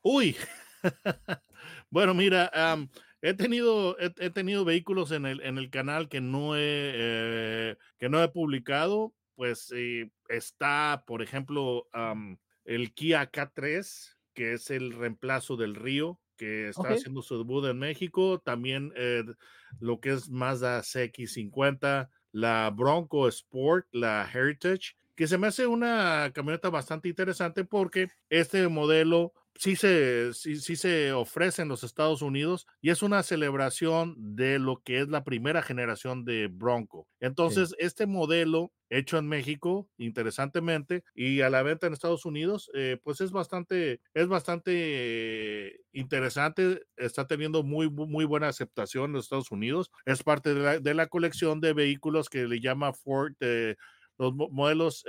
Uy, 0.00 0.36
bueno, 1.90 2.14
mira, 2.14 2.50
he, 3.20 3.34
tenido, 3.34 3.98
he, 3.98 4.30
tenido 4.30 4.64
vehículos 4.64 5.10
en 5.10 5.26
el, 5.26 5.40
en 5.42 5.58
el 5.58 5.68
canal 5.68 6.08
que 6.08 6.20
no 6.20 6.56
he, 6.56 6.60
eh, 6.62 7.76
que 7.98 8.08
no 8.08 8.22
he 8.22 8.28
publicado. 8.28 9.12
Pues 9.34 9.70
está, 10.30 11.04
por 11.06 11.20
ejemplo, 11.20 11.88
el 12.64 12.94
Kia 12.94 13.30
K3, 13.30 14.14
que 14.32 14.54
es 14.54 14.70
el 14.70 14.92
reemplazo 14.92 15.56
del 15.56 15.74
Río, 15.74 16.18
que 16.36 16.68
está 16.68 16.88
haciendo 16.88 17.22
su 17.22 17.38
debut 17.38 17.64
en 17.66 17.78
México. 17.78 18.38
También 18.38 18.92
eh, 18.96 19.24
lo 19.80 20.00
que 20.00 20.12
es 20.12 20.28
Mazda 20.28 20.80
CX50, 20.80 22.08
la 22.32 22.70
Bronco 22.70 23.28
Sport, 23.28 23.86
la 23.92 24.28
Heritage, 24.32 24.96
que 25.14 25.26
se 25.26 25.38
me 25.38 25.46
hace 25.46 25.66
una 25.66 26.30
camioneta 26.34 26.70
bastante 26.70 27.08
interesante 27.08 27.64
porque 27.64 28.08
este 28.28 28.68
modelo 28.68 29.32
sí 29.58 29.76
se, 29.76 30.32
sí, 30.34 30.76
se 30.76 31.12
ofrece 31.12 31.62
en 31.62 31.68
los 31.68 31.84
Estados 31.84 32.22
Unidos 32.22 32.66
y 32.80 32.90
es 32.90 33.02
una 33.02 33.22
celebración 33.22 34.14
de 34.18 34.58
lo 34.58 34.82
que 34.82 35.00
es 35.00 35.08
la 35.08 35.24
primera 35.24 35.62
generación 35.62 36.24
de 36.24 36.48
Bronco. 36.48 37.08
Entonces, 37.20 37.74
este 37.78 38.06
modelo 38.06 38.72
hecho 38.88 39.18
en 39.18 39.26
México, 39.28 39.88
interesantemente, 39.98 41.02
y 41.14 41.40
a 41.40 41.50
la 41.50 41.62
venta 41.62 41.86
en 41.86 41.92
Estados 41.92 42.24
Unidos, 42.24 42.70
eh, 42.74 42.98
pues 43.02 43.20
es 43.20 43.32
bastante, 43.32 44.00
es 44.14 44.28
bastante 44.28 45.80
interesante, 45.92 46.82
está 46.96 47.26
teniendo 47.26 47.62
muy, 47.62 47.90
muy 47.90 48.24
buena 48.24 48.48
aceptación 48.48 49.06
en 49.06 49.12
los 49.14 49.24
Estados 49.24 49.50
Unidos, 49.50 49.90
es 50.04 50.22
parte 50.22 50.54
de 50.54 50.94
la, 50.94 51.06
colección 51.08 51.60
de 51.60 51.72
vehículos 51.72 52.28
que 52.28 52.46
le 52.46 52.60
llama 52.60 52.92
Ford, 52.92 53.32
eh, 53.40 53.76
los 54.18 54.34
modelos, 54.34 55.04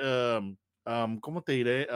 ¿cómo 1.22 1.42
te 1.44 1.54
diré? 1.54 1.88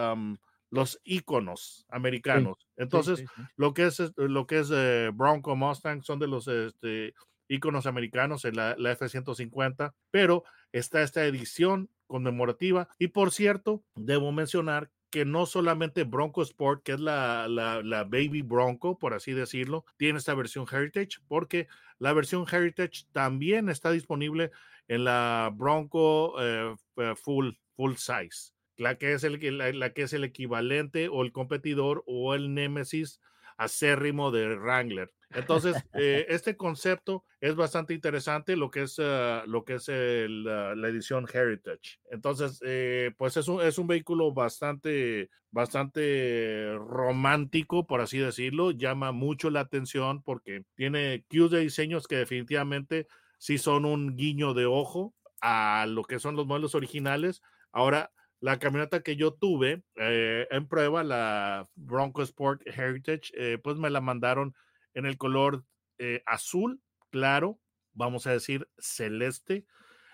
Los 0.72 1.00
íconos 1.04 1.86
americanos. 1.90 2.58
Entonces, 2.78 3.24
lo 3.58 3.74
que 3.74 3.86
es 3.86 4.02
lo 4.16 4.48
que 4.48 4.60
es 4.60 4.72
eh, 4.74 5.12
Bronco 5.14 5.56
Mustang 5.56 6.02
son 6.02 6.18
de 6.18 6.28
los 6.28 6.48
este, 6.48 7.14
íconos 7.48 7.86
americanos 7.86 8.46
en 8.46 8.56
la, 8.56 8.72
F-150, 8.72 9.94
pero 10.10 10.44
está 10.72 11.04
esta 11.04 11.26
edición 11.26 11.90
conmemorativa. 12.08 12.88
Y 12.98 13.10
por 13.10 13.32
cierto, 13.32 13.84
debo 13.96 14.32
mencionar 14.32 14.90
que 15.10 15.26
no 15.26 15.46
solamente 15.46 16.06
Bronco 16.06 16.42
Sport, 16.42 16.84
que 16.84 16.94
es 16.94 17.02
la, 17.02 17.50
la, 17.50 18.04
Baby 18.06 18.42
Bronco, 18.42 18.98
por 18.98 19.14
así 19.14 19.34
decirlo, 19.34 19.84
tiene 19.98 20.20
esta 20.20 20.34
versión 20.34 20.66
Heritage, 20.72 21.20
porque 21.28 21.68
la 22.00 22.14
versión 22.14 22.46
Heritage 22.50 23.04
también 23.12 23.68
está 23.68 23.92
disponible 23.92 24.52
en 24.88 25.04
la 25.04 25.52
Bronco 25.54 26.36
eh, 26.42 26.76
Full, 27.18 27.50
full 27.76 27.96
Size 27.96 28.54
la 28.82 28.96
que 28.98 29.14
es 29.14 29.24
el, 29.24 29.80
la, 29.80 29.94
que 29.94 30.04
es 30.04 30.14
el 30.14 30.24
equivalente 30.24 31.08
o 31.08 31.22
el 31.22 31.32
competidor 31.32 32.04
o 32.08 32.34
el 32.34 32.54
némesis 32.54 33.22
acérrimo 33.58 34.32
de 34.32 34.56
Wrangler. 34.56 35.12
Entonces, 35.30 35.76
eh, 35.94 36.26
este 36.30 36.58
concepto 36.58 37.24
es 37.40 37.56
bastante 37.56 37.94
interesante, 37.94 38.56
lo 38.56 38.72
que 38.72 38.84
es, 38.84 38.98
ah, 39.00 39.44
lo 39.46 39.64
que 39.64 39.76
es 39.76 39.88
la 39.88 40.88
edición 40.88 41.28
Heritage. 41.32 42.00
Entonces, 42.10 42.60
eh, 42.66 43.12
pues 43.18 43.38
es 43.38 43.48
un, 43.48 43.62
es 43.62 43.78
un 43.78 43.86
vehículo 43.86 44.34
bastante, 44.34 45.30
bastante 45.52 46.74
romántico, 46.76 47.86
por 47.86 48.02
así 48.02 48.18
decirlo. 48.18 48.72
Llama 48.72 49.12
mucho 49.12 49.52
la 49.52 49.60
atención 49.60 50.24
porque 50.24 50.64
tiene 50.76 51.24
cues 51.30 51.52
de 51.52 51.60
diseños 51.60 52.08
que 52.08 52.18
definitivamente 52.18 53.08
sí 53.38 53.60
son 53.60 53.86
un 53.86 54.16
guiño 54.16 54.56
de 54.56 54.66
ojo 54.66 55.14
a 55.40 55.86
lo 55.88 56.04
que 56.04 56.20
son 56.20 56.36
los 56.36 56.48
modelos 56.48 56.74
originales. 56.74 57.42
Ahora, 57.72 58.12
la 58.42 58.58
camioneta 58.58 59.04
que 59.04 59.16
yo 59.16 59.34
tuve 59.34 59.84
eh, 59.96 60.48
en 60.50 60.68
prueba, 60.68 61.04
la 61.04 61.70
Bronco 61.76 62.24
Sport 62.24 62.64
Heritage, 62.66 63.32
eh, 63.36 63.60
pues 63.64 63.78
me 63.78 63.92
la 63.92 64.02
mandaron 64.02 64.56
en 64.96 65.06
el 65.06 65.18
color 65.18 65.64
eh, 66.00 66.24
azul, 66.26 66.82
claro, 67.12 67.60
vamos 67.94 68.26
a 68.26 68.32
decir 68.32 68.68
celeste. 68.80 69.66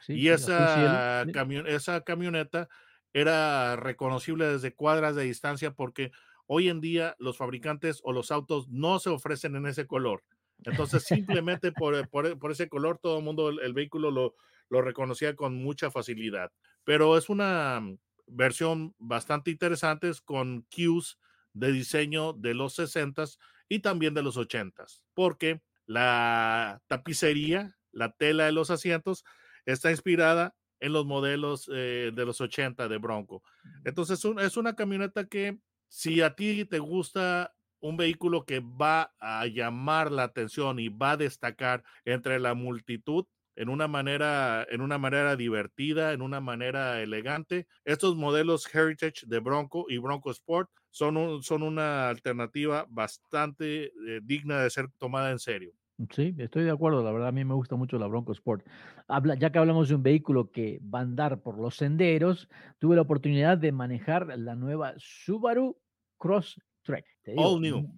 y 0.09 0.27
esa, 0.27 1.23
esa 1.67 2.01
camioneta 2.01 2.67
era 3.13 3.77
reconocible 3.77 4.45
desde 4.45 4.75
cuadras 4.75 5.15
de 5.15 5.23
distancia 5.23 5.71
porque 5.71 6.11
hoy 6.47 6.67
en 6.67 6.81
día 6.81 7.15
los 7.19 7.37
fabricantes 7.37 8.01
o 8.03 8.11
los 8.11 8.31
autos 8.31 8.67
no 8.67 8.99
se 8.99 9.09
ofrecen 9.09 9.55
en 9.55 9.67
ese 9.67 9.87
color. 9.87 10.23
Entonces, 10.65 11.03
simplemente 11.03 11.71
por, 11.71 12.09
por, 12.09 12.51
ese 12.51 12.67
color, 12.67 12.99
todo 13.01 13.19
el 13.19 13.23
mundo, 13.23 13.49
el, 13.49 13.73
vehículo 13.73 14.11
lo, 14.11 14.35
lo, 14.69 14.81
reconocía 14.81 15.35
con 15.35 15.55
mucha 15.55 15.91
facilidad. 15.91 16.51
Pero 16.83 17.17
es 17.17 17.29
una 17.29 17.81
versión 18.27 18.95
bastante 18.99 19.51
interesantes 19.51 20.21
con 20.21 20.65
cues 20.73 21.17
de 21.53 21.71
diseño 21.71 22.33
de 22.33 22.53
los 22.53 22.77
60s 22.77 23.37
y 23.69 23.79
también 23.79 24.13
de 24.13 24.23
los 24.23 24.37
80s, 24.37 25.01
porque 25.13 25.61
la 25.85 26.81
tapicería, 26.87 27.77
la 27.91 28.11
tela 28.11 28.45
de 28.45 28.51
los 28.51 28.69
asientos 28.69 29.23
está 29.65 29.91
inspirada 29.91 30.55
en 30.79 30.93
los 30.93 31.05
modelos 31.05 31.69
eh, 31.73 32.11
de 32.13 32.25
los 32.25 32.39
80 32.39 32.87
de 32.87 32.97
Bronco. 32.97 33.43
Entonces 33.83 34.23
es 34.39 34.57
una 34.57 34.75
camioneta 34.75 35.25
que 35.25 35.59
si 35.89 36.21
a 36.21 36.35
ti 36.35 36.65
te 36.65 36.79
gusta 36.79 37.55
un 37.79 37.97
vehículo 37.97 38.45
que 38.45 38.59
va 38.59 39.13
a 39.19 39.45
llamar 39.47 40.11
la 40.11 40.23
atención 40.23 40.79
y 40.79 40.89
va 40.89 41.11
a 41.11 41.17
destacar 41.17 41.83
entre 42.05 42.39
la 42.39 42.53
multitud, 42.53 43.25
en 43.57 43.69
una 43.69 43.87
manera, 43.87 44.65
en 44.69 44.81
una 44.81 44.99
manera 44.99 45.35
divertida, 45.35 46.13
en 46.13 46.21
una 46.21 46.39
manera 46.39 47.01
elegante. 47.01 47.67
Estos 47.83 48.15
modelos 48.15 48.73
Heritage 48.73 49.25
de 49.25 49.39
Bronco 49.39 49.87
y 49.89 49.97
Bronco 49.97 50.29
Sport 50.29 50.69
son, 50.91 51.41
son 51.41 51.63
una 51.63 52.07
alternativa 52.07 52.85
bastante 52.87 53.85
eh, 53.85 54.21
digna 54.23 54.61
de 54.61 54.69
ser 54.69 54.89
tomada 54.99 55.31
en 55.31 55.39
serio. 55.39 55.73
Sí, 56.11 56.35
estoy 56.37 56.65
de 56.65 56.69
acuerdo. 56.69 57.03
La 57.03 57.11
verdad, 57.11 57.29
a 57.29 57.31
mí 57.31 57.43
me 57.43 57.55
gusta 57.55 57.75
mucho 57.75 57.97
la 57.97 58.05
Bronco 58.05 58.31
Sport. 58.31 58.63
Habla, 59.07 59.33
ya 59.33 59.51
que 59.51 59.57
hablamos 59.57 59.89
de 59.89 59.95
un 59.95 60.03
vehículo 60.03 60.51
que 60.51 60.79
va 60.93 60.99
a 60.99 61.01
andar 61.01 61.41
por 61.41 61.57
los 61.57 61.75
senderos, 61.75 62.47
tuve 62.77 62.95
la 62.95 63.01
oportunidad 63.01 63.57
de 63.57 63.71
manejar 63.71 64.27
la 64.37 64.55
nueva 64.55 64.93
Subaru 64.97 65.75
Cross 66.19 66.61
Trek. 66.83 67.05
All 67.35 67.59
new. 67.59 67.89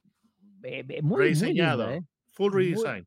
Muy, 1.02 1.20
Rediseñado. 1.20 1.92
¿eh? 1.92 2.02
Full 2.32 2.54
redesign. 2.54 3.06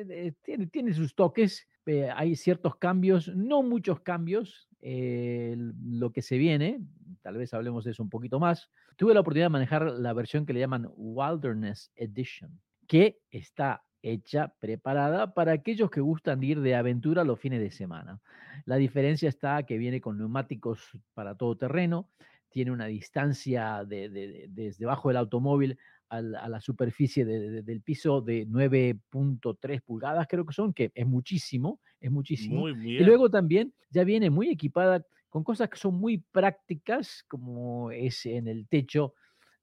Eh, 0.00 0.32
tiene, 0.42 0.66
tiene, 0.66 0.92
sus 0.92 1.14
toques, 1.14 1.68
eh, 1.86 2.10
hay 2.14 2.34
ciertos 2.34 2.76
cambios, 2.76 3.28
no 3.28 3.62
muchos 3.62 4.00
cambios, 4.00 4.68
eh, 4.80 5.54
lo 5.56 6.10
que 6.10 6.20
se 6.20 6.36
viene, 6.36 6.80
tal 7.22 7.36
vez 7.36 7.54
hablemos 7.54 7.84
de 7.84 7.92
eso 7.92 8.02
un 8.02 8.10
poquito 8.10 8.40
más. 8.40 8.70
Tuve 8.96 9.14
la 9.14 9.20
oportunidad 9.20 9.46
de 9.46 9.50
manejar 9.50 9.82
la 9.84 10.12
versión 10.12 10.46
que 10.46 10.52
le 10.52 10.60
llaman 10.60 10.90
Wilderness 10.96 11.92
Edition, 11.94 12.60
que 12.88 13.20
está 13.30 13.84
hecha, 14.02 14.54
preparada 14.58 15.32
para 15.32 15.52
aquellos 15.52 15.90
que 15.90 16.00
gustan 16.00 16.42
ir 16.42 16.60
de 16.60 16.74
aventura 16.74 17.24
los 17.24 17.40
fines 17.40 17.60
de 17.60 17.70
semana. 17.70 18.20
La 18.66 18.76
diferencia 18.76 19.28
está 19.28 19.62
que 19.62 19.78
viene 19.78 20.00
con 20.00 20.18
neumáticos 20.18 20.90
para 21.14 21.36
todo 21.36 21.56
terreno, 21.56 22.10
tiene 22.50 22.70
una 22.70 22.86
distancia 22.86 23.84
de, 23.84 24.48
desde 24.48 24.78
debajo 24.78 25.08
del 25.08 25.16
automóvil 25.16 25.78
a 26.18 26.48
la, 26.48 26.60
superficie 26.60 27.24
del 27.24 27.82
piso 27.82 28.20
de 28.20 28.46
9.3 28.46 29.82
pulgadas, 29.82 30.26
creo 30.28 30.44
que 30.44 30.52
son, 30.52 30.72
que 30.72 30.92
es 30.94 31.06
muchísimo, 31.06 31.80
es 32.00 32.10
muchísimo. 32.10 32.68
Y 32.68 33.00
luego 33.00 33.30
también 33.30 33.72
ya 33.90 34.04
viene 34.04 34.30
muy 34.30 34.48
equipada 34.48 35.04
con 35.28 35.42
cosas 35.42 35.68
que 35.68 35.76
son 35.76 35.96
muy 35.96 36.18
prácticas, 36.18 37.24
como 37.26 37.90
es 37.90 38.24
en 38.26 38.46
el 38.46 38.68
techo 38.68 39.14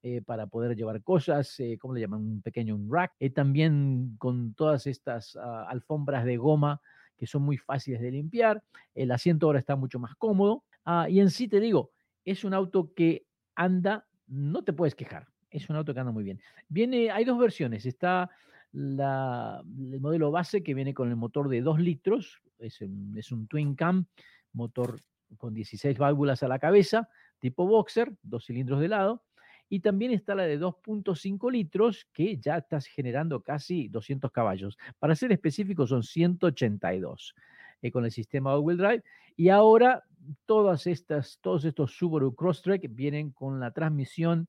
eh, 0.02 0.20
para 0.20 0.46
poder 0.46 0.76
llevar 0.76 1.02
cosas, 1.02 1.58
eh, 1.60 1.78
¿cómo 1.80 1.94
le 1.94 2.00
llaman? 2.00 2.20
Un 2.20 2.42
pequeño 2.42 2.74
un 2.74 2.92
rack. 2.92 3.12
Eh, 3.20 3.30
también 3.30 4.16
con 4.18 4.52
todas 4.54 4.86
estas 4.86 5.36
ah, 5.36 5.64
alfombras 5.68 6.24
de 6.24 6.36
goma 6.36 6.80
que 7.16 7.26
son 7.26 7.42
muy 7.42 7.56
fáciles 7.56 8.00
de 8.00 8.10
limpiar. 8.10 8.62
El 8.94 9.12
asiento 9.12 9.46
ahora 9.46 9.60
está 9.60 9.76
mucho 9.76 9.98
más 9.98 10.14
cómodo. 10.16 10.64
Ah, 10.84 11.08
y 11.08 11.20
en 11.20 11.30
sí 11.30 11.48
te 11.48 11.60
digo, 11.60 11.92
es 12.24 12.44
un 12.44 12.52
auto 12.52 12.92
que 12.94 13.26
anda, 13.54 14.06
no 14.26 14.64
te 14.64 14.72
puedes 14.72 14.94
quejar 14.94 15.31
es 15.52 15.68
un 15.70 15.76
auto 15.76 15.94
que 15.94 16.00
anda 16.00 16.12
muy 16.12 16.24
bien. 16.24 16.40
Viene, 16.68 17.10
hay 17.10 17.24
dos 17.24 17.38
versiones. 17.38 17.86
Está 17.86 18.30
el 18.74 20.00
modelo 20.00 20.30
base 20.30 20.62
que 20.62 20.74
viene 20.74 20.94
con 20.94 21.08
el 21.08 21.16
motor 21.16 21.48
de 21.48 21.60
2 21.60 21.80
litros, 21.80 22.40
es 22.58 22.80
un, 22.80 23.14
es 23.18 23.30
un 23.30 23.46
twin 23.46 23.74
cam, 23.74 24.06
motor 24.52 24.98
con 25.36 25.52
16 25.52 25.98
válvulas 25.98 26.42
a 26.42 26.48
la 26.48 26.58
cabeza, 26.58 27.08
tipo 27.38 27.66
boxer, 27.66 28.12
dos 28.22 28.46
cilindros 28.46 28.80
de 28.80 28.88
lado. 28.88 29.22
Y 29.68 29.80
también 29.80 30.12
está 30.12 30.34
la 30.34 30.42
de 30.42 30.60
2.5 30.60 31.50
litros, 31.50 32.06
que 32.12 32.36
ya 32.36 32.58
estás 32.58 32.86
generando 32.86 33.42
casi 33.42 33.88
200 33.88 34.30
caballos. 34.30 34.76
Para 34.98 35.14
ser 35.14 35.32
específico, 35.32 35.86
son 35.86 36.02
182 36.02 37.34
eh, 37.80 37.90
con 37.90 38.04
el 38.04 38.10
sistema 38.10 38.54
all-wheel 38.54 38.76
drive. 38.76 39.02
Y 39.34 39.48
ahora 39.48 40.04
todas 40.44 40.86
estas, 40.86 41.38
todos 41.40 41.64
estos 41.64 41.96
Subaru 41.96 42.34
Crosstrek 42.34 42.86
vienen 42.90 43.30
con 43.30 43.60
la 43.60 43.70
transmisión 43.70 44.46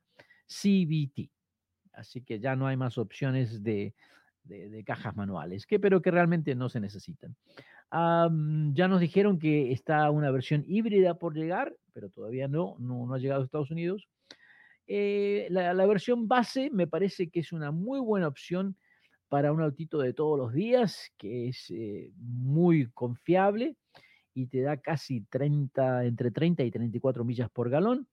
CVT. 0.62 1.30
Así 1.94 2.22
que 2.22 2.40
ya 2.40 2.56
no 2.56 2.68
hay 2.68 2.78
más 2.78 2.98
opciones 2.98 3.64
de, 3.64 3.94
de, 4.44 4.84
cajas 4.84 5.16
manuales, 5.16 5.66
que, 5.66 5.80
pero 5.80 6.02
que 6.02 6.12
realmente 6.12 6.56
no 6.56 6.70
se 6.70 6.80
necesitan. 6.80 7.36
ya 7.92 8.88
nos 8.88 9.00
dijeron 9.00 9.40
que 9.40 9.72
está 9.72 10.10
una 10.10 10.32
versión 10.32 10.64
híbrida 10.68 11.16
por 11.16 11.36
llegar, 11.36 11.76
pero 11.94 12.10
todavía 12.10 12.48
no, 12.48 12.76
no, 12.80 13.14
ha 13.14 13.20
llegado 13.20 13.42
a 13.42 13.46
Estados 13.46 13.72
Unidos. 13.72 14.08
Eh, 14.88 15.48
la, 15.50 15.86
versión 15.86 16.28
base 16.28 16.70
me 16.70 16.88
parece 16.88 17.30
que 17.30 17.40
es 17.40 17.54
una 17.54 17.72
muy 17.72 18.00
buena 18.00 18.28
opción 18.28 18.76
para 19.30 19.52
un 19.52 19.62
autito 19.62 20.00
de 20.00 20.14
todos 20.14 20.38
los 20.38 20.54
días, 20.54 21.12
que 21.18 21.48
es 21.48 21.72
eh, 21.72 22.12
muy 22.18 22.88
confiable 22.94 23.78
y 24.34 24.48
te 24.48 24.62
da 24.62 24.78
casi 24.78 25.22
30, 25.22 26.06
entre 26.06 26.32
30 26.32 26.64
y 26.64 26.72
34 26.72 27.24
millas 27.24 27.50
por 27.50 27.70
galón. 27.70 28.08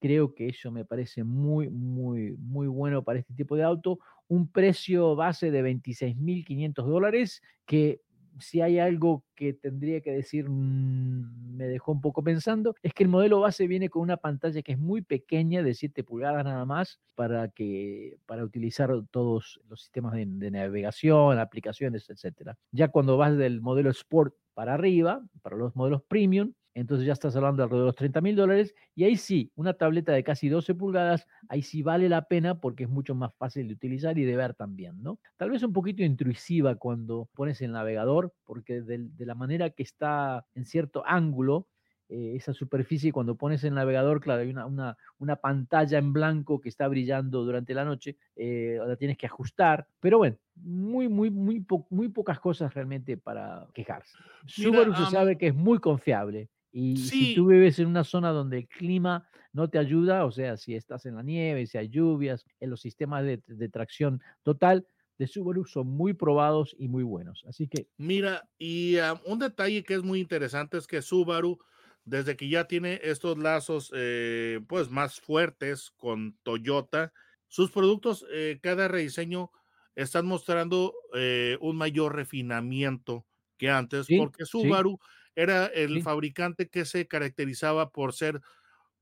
Creo 0.00 0.34
que 0.34 0.48
eso 0.48 0.70
me 0.70 0.84
parece 0.84 1.24
muy, 1.24 1.70
muy, 1.70 2.36
muy 2.38 2.66
bueno 2.66 3.04
para 3.04 3.18
este 3.20 3.34
tipo 3.34 3.56
de 3.56 3.62
auto. 3.62 3.98
Un 4.28 4.50
precio 4.50 5.16
base 5.16 5.50
de 5.50 5.62
26.500 5.62 6.86
dólares, 6.86 7.42
que 7.66 8.00
si 8.40 8.60
hay 8.60 8.78
algo 8.78 9.24
que 9.34 9.52
tendría 9.52 10.00
que 10.00 10.10
decir, 10.12 10.48
mm, 10.48 11.56
me 11.56 11.68
dejó 11.68 11.92
un 11.92 12.00
poco 12.00 12.22
pensando, 12.22 12.74
es 12.82 12.92
que 12.92 13.04
el 13.04 13.08
modelo 13.08 13.40
base 13.40 13.66
viene 13.66 13.88
con 13.88 14.02
una 14.02 14.16
pantalla 14.16 14.62
que 14.62 14.72
es 14.72 14.78
muy 14.78 15.02
pequeña, 15.02 15.62
de 15.62 15.74
7 15.74 16.04
pulgadas 16.04 16.44
nada 16.44 16.64
más, 16.64 17.00
para, 17.14 17.48
que, 17.48 18.18
para 18.26 18.44
utilizar 18.44 18.90
todos 19.10 19.60
los 19.68 19.80
sistemas 19.82 20.14
de, 20.14 20.26
de 20.26 20.50
navegación, 20.50 21.38
aplicaciones, 21.38 22.08
etc. 22.10 22.56
Ya 22.72 22.88
cuando 22.88 23.16
vas 23.16 23.36
del 23.36 23.60
modelo 23.60 23.90
Sport 23.90 24.34
para 24.54 24.74
arriba, 24.74 25.22
para 25.42 25.56
los 25.56 25.74
modelos 25.76 26.02
premium, 26.02 26.52
entonces 26.74 27.06
ya 27.06 27.12
estás 27.12 27.34
hablando 27.36 27.58
de 27.58 27.64
alrededor 27.64 27.84
de 27.84 27.88
los 27.88 27.96
30 27.96 28.20
mil 28.20 28.36
dólares, 28.36 28.74
y 28.94 29.04
ahí 29.04 29.16
sí, 29.16 29.50
una 29.54 29.74
tableta 29.74 30.12
de 30.12 30.24
casi 30.24 30.48
12 30.48 30.74
pulgadas, 30.74 31.26
ahí 31.48 31.62
sí 31.62 31.82
vale 31.82 32.08
la 32.08 32.26
pena 32.26 32.60
porque 32.60 32.84
es 32.84 32.90
mucho 32.90 33.14
más 33.14 33.34
fácil 33.36 33.68
de 33.68 33.74
utilizar 33.74 34.18
y 34.18 34.24
de 34.24 34.36
ver 34.36 34.54
también, 34.54 35.02
¿no? 35.02 35.18
Tal 35.36 35.50
vez 35.50 35.62
un 35.62 35.72
poquito 35.72 36.02
intrusiva 36.02 36.74
cuando 36.74 37.28
pones 37.34 37.60
el 37.62 37.72
navegador, 37.72 38.32
porque 38.44 38.82
de, 38.82 38.98
de 38.98 39.26
la 39.26 39.34
manera 39.34 39.70
que 39.70 39.82
está 39.82 40.44
en 40.54 40.66
cierto 40.66 41.04
ángulo, 41.06 41.68
eh, 42.10 42.34
esa 42.36 42.52
superficie 42.52 43.12
cuando 43.12 43.34
pones 43.34 43.64
el 43.64 43.72
navegador, 43.72 44.20
claro, 44.20 44.42
hay 44.42 44.50
una, 44.50 44.66
una, 44.66 44.96
una, 45.18 45.36
pantalla 45.36 45.96
en 45.96 46.12
blanco 46.12 46.60
que 46.60 46.68
está 46.68 46.86
brillando 46.86 47.44
durante 47.44 47.72
la 47.72 47.84
noche, 47.84 48.18
eh, 48.36 48.78
la 48.86 48.96
tienes 48.96 49.16
que 49.16 49.24
ajustar, 49.26 49.88
pero 50.00 50.18
bueno, 50.18 50.36
muy, 50.54 51.08
muy, 51.08 51.30
muy, 51.30 51.64
muy 51.88 52.08
pocas 52.10 52.38
cosas 52.40 52.74
realmente 52.74 53.16
para 53.16 53.66
quejarse. 53.72 54.18
Subaru 54.44 54.94
se 54.94 55.06
sabe 55.06 55.38
que 55.38 55.46
es 55.48 55.54
muy 55.54 55.78
confiable 55.78 56.50
y 56.74 57.12
si 57.14 57.26
tú 57.28 57.46
vives 57.46 57.78
en 57.78 57.86
una 57.86 58.04
zona 58.04 58.30
donde 58.30 58.58
el 58.58 58.68
clima 58.68 59.28
no 59.52 59.70
te 59.70 59.78
ayuda, 59.78 60.24
o 60.26 60.32
sea, 60.32 60.56
si 60.56 60.74
estás 60.74 61.06
en 61.06 61.16
la 61.16 61.22
nieve, 61.22 61.66
si 61.66 61.78
hay 61.78 61.88
lluvias, 61.88 62.44
en 62.60 62.70
los 62.70 62.80
sistemas 62.80 63.24
de, 63.24 63.42
de 63.46 63.68
tracción 63.68 64.20
total, 64.42 64.86
de 65.18 65.28
Subaru 65.28 65.64
son 65.64 65.86
muy 65.88 66.12
probados 66.14 66.74
y 66.78 66.88
muy 66.88 67.04
buenos. 67.04 67.44
Así 67.46 67.68
que. 67.68 67.86
Mira, 67.96 68.48
y 68.58 68.96
un 69.24 69.38
detalle 69.38 69.84
que 69.84 69.94
es 69.94 70.02
muy 70.02 70.20
interesante 70.20 70.76
es 70.78 70.86
que 70.86 71.02
Subaru 71.02 71.58
desde 72.04 72.36
que 72.36 72.48
ya 72.48 72.64
tiene 72.66 73.00
estos 73.02 73.38
lazos 73.38 73.90
eh, 73.94 74.60
pues 74.68 74.90
más 74.90 75.20
fuertes 75.20 75.90
con 75.96 76.36
Toyota, 76.42 77.12
sus 77.48 77.70
productos, 77.70 78.26
eh, 78.30 78.58
cada 78.62 78.88
rediseño 78.88 79.50
están 79.94 80.26
mostrando 80.26 80.92
eh, 81.14 81.56
un 81.60 81.76
mayor 81.76 82.14
refinamiento 82.14 83.26
que 83.56 83.70
antes, 83.70 84.10
porque 84.10 84.44
Subaru 84.44 84.98
era 85.36 85.66
el 85.66 86.02
fabricante 86.02 86.68
que 86.68 86.84
se 86.84 87.06
caracterizaba 87.06 87.90
por 87.90 88.12
ser 88.12 88.40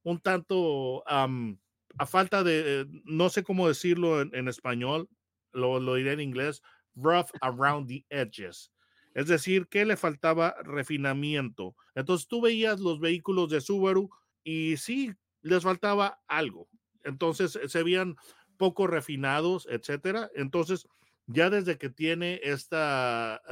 un 0.03 0.21
tanto 0.21 1.05
a 1.07 2.07
falta 2.07 2.43
de, 2.43 2.87
no 3.05 3.29
sé 3.29 3.43
cómo 3.43 3.69
decirlo 3.69 4.21
en, 4.23 4.49
español, 4.49 5.09
lo, 5.53 5.79
lo 5.79 5.95
diré 5.95 6.13
en 6.13 6.21
inglés, 6.21 6.63
rough 6.95 7.31
around 7.41 7.89
the 7.89 8.05
edges. 8.09 8.73
Es 9.15 9.27
decir, 9.27 9.69
que 9.69 9.85
le 9.85 9.97
faltaba 9.97 10.55
refinamiento. 10.63 11.77
Entonces 11.95 12.27
tú 12.29 12.41
veías 12.41 12.81
los 12.81 12.99
vehículos 12.99 13.51
de 13.51 13.61
Subaru 13.61 14.11
y 14.43 14.79
sí, 14.79 15.13
les 15.43 15.63
faltaba 15.63 16.23
algo. 16.29 16.69
Entonces 17.05 17.59
se 17.67 17.83
veían 17.83 18.17
poco 18.57 18.87
refinados, 18.87 19.67
etcétera. 19.71 20.31
Entonces, 20.35 20.87
ya 21.27 21.51
desde 21.51 21.79
que 21.79 21.91
tiene 21.91 22.41
esta, 22.43 23.43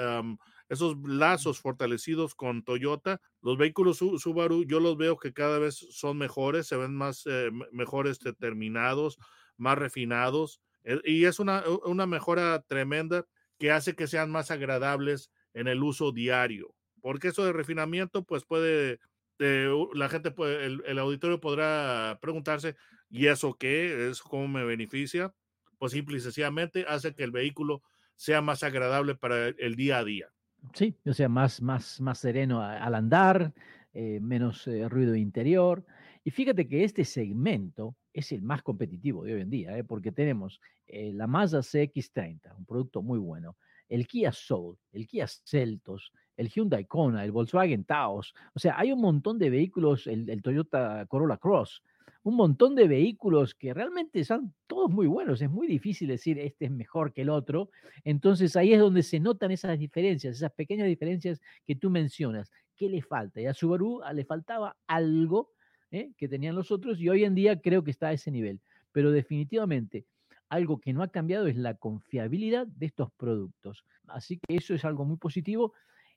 esos 0.70 0.96
lazos 1.04 1.60
fortalecidos 1.60 2.34
con 2.34 2.62
Toyota, 2.62 3.20
los 3.42 3.58
vehículos 3.58 3.98
Subaru, 3.98 4.64
yo 4.64 4.80
los 4.80 4.96
veo 4.96 5.18
que 5.18 5.32
cada 5.32 5.58
vez 5.58 5.74
son 5.90 6.16
mejores, 6.16 6.68
se 6.68 6.76
ven 6.76 6.94
más 6.94 7.24
eh, 7.26 7.50
mejores 7.72 8.20
determinados, 8.20 9.18
más 9.56 9.76
refinados. 9.76 10.62
Eh, 10.84 11.00
y 11.04 11.24
es 11.24 11.40
una, 11.40 11.64
una 11.84 12.06
mejora 12.06 12.62
tremenda 12.62 13.26
que 13.58 13.70
hace 13.70 13.94
que 13.94 14.06
sean 14.06 14.30
más 14.30 14.50
agradables 14.50 15.30
en 15.54 15.68
el 15.68 15.82
uso 15.82 16.12
diario. 16.12 16.74
Porque 17.00 17.28
eso 17.28 17.44
de 17.44 17.52
refinamiento, 17.52 18.24
pues 18.24 18.44
puede, 18.44 19.00
eh, 19.38 19.68
la 19.94 20.08
gente, 20.08 20.30
puede, 20.30 20.66
el, 20.66 20.98
auditorio 20.98 21.40
podrá 21.40 22.18
preguntarse, 22.22 22.76
¿y 23.08 23.26
eso 23.26 23.54
qué? 23.54 24.08
¿Es 24.08 24.22
cómo 24.22 24.48
me 24.48 24.64
beneficia? 24.64 25.34
Pues 25.78 25.92
simple 25.92 26.18
y 26.18 26.20
sencillamente 26.20 26.84
hace 26.88 27.14
que 27.14 27.24
el 27.24 27.32
vehículo 27.32 27.82
sea 28.16 28.40
más 28.40 28.62
agradable 28.62 29.14
para 29.14 29.48
el, 29.48 29.76
día 29.76 29.98
a 29.98 30.04
día. 30.04 30.28
Sí, 30.74 30.94
o 31.04 31.12
sea, 31.12 31.28
más, 31.28 31.60
más, 31.62 32.00
más 32.00 32.18
sereno 32.18 32.62
al 32.62 32.94
andar, 32.94 33.52
eh, 33.92 34.20
menos 34.20 34.66
eh, 34.66 34.88
ruido 34.88 35.14
interior. 35.14 35.84
Y 36.22 36.30
fíjate 36.30 36.68
que 36.68 36.84
este 36.84 37.04
segmento 37.04 37.96
es 38.12 38.32
el 38.32 38.42
más 38.42 38.62
competitivo 38.62 39.24
de 39.24 39.34
hoy 39.34 39.40
en 39.40 39.50
día, 39.50 39.84
porque 39.84 40.12
tenemos 40.12 40.60
la 40.88 41.26
Mazda 41.26 41.60
CX30, 41.60 42.56
un 42.56 42.66
producto 42.66 43.00
muy 43.00 43.18
bueno 43.18 43.56
el 43.90 44.06
Kia 44.06 44.32
Soul, 44.32 44.78
el 44.92 45.06
Kia 45.06 45.26
Celtos, 45.26 46.12
el 46.36 46.48
Hyundai 46.48 46.86
Kona, 46.86 47.24
el 47.24 47.32
Volkswagen 47.32 47.84
Taos. 47.84 48.32
O 48.54 48.58
sea, 48.58 48.78
hay 48.78 48.92
un 48.92 49.00
montón 49.00 49.38
de 49.38 49.50
vehículos, 49.50 50.06
el, 50.06 50.40
Toyota 50.42 51.04
Corolla 51.06 51.36
Cross, 51.36 51.82
un 52.22 52.36
montón 52.36 52.74
de 52.74 52.86
vehículos 52.86 53.54
que 53.54 53.72
realmente 53.72 54.24
son 54.24 54.54
todos 54.66 54.90
muy 54.90 55.06
buenos. 55.06 55.40
Es 55.40 55.50
muy 55.50 55.66
difícil 55.66 56.08
decir 56.08 56.38
este 56.38 56.66
es 56.66 56.70
mejor 56.70 57.12
que 57.12 57.22
el 57.22 57.30
otro. 57.30 57.70
Entonces 58.04 58.56
ahí 58.56 58.72
es 58.72 58.80
donde 58.80 59.02
se 59.02 59.20
notan 59.20 59.50
esas 59.50 59.78
diferencias, 59.78 60.36
esas 60.36 60.52
pequeñas 60.52 60.86
diferencias 60.86 61.40
que 61.66 61.76
tú 61.76 61.90
mencionas. 61.90 62.50
¿Qué 62.76 62.88
le 62.88 63.02
falta? 63.02 63.40
Y 63.40 63.46
a 63.46 63.54
Subaru 63.54 64.00
le 64.12 64.24
faltaba 64.24 64.76
algo 64.86 65.52
¿eh? 65.90 66.12
que 66.16 66.28
tenían 66.28 66.54
los 66.54 66.70
otros 66.70 67.00
y 67.00 67.08
hoy 67.08 67.24
en 67.24 67.34
día 67.34 67.60
creo 67.60 67.82
que 67.84 67.90
está 67.90 68.08
a 68.08 68.12
ese 68.12 68.30
nivel. 68.30 68.60
Pero 68.92 69.12
definitivamente 69.12 70.06
algo 70.48 70.80
que 70.80 70.92
no 70.92 71.02
ha 71.02 71.08
cambiado 71.08 71.46
es 71.46 71.56
la 71.56 71.74
confiabilidad 71.74 72.66
de 72.66 72.86
estos 72.86 73.10
productos. 73.12 73.84
Así 74.08 74.38
que 74.38 74.56
eso 74.56 74.74
es 74.74 74.84
algo 74.84 75.04
muy 75.04 75.16
positivo. 75.16 75.72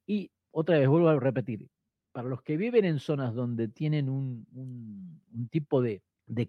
Y 0.05 0.31
otra 0.51 0.79
vez 0.79 0.87
vuelvo 0.87 1.07
a 1.09 1.19
repetir, 1.19 1.67
para 2.13 2.29
los 2.29 2.43
que 2.43 2.55
viven 2.55 2.85
en 2.85 2.99
zonas 2.99 3.33
donde 3.33 3.67
tienen 3.67 4.07
un, 4.07 5.19
tipo 5.49 5.81
de, 5.81 6.01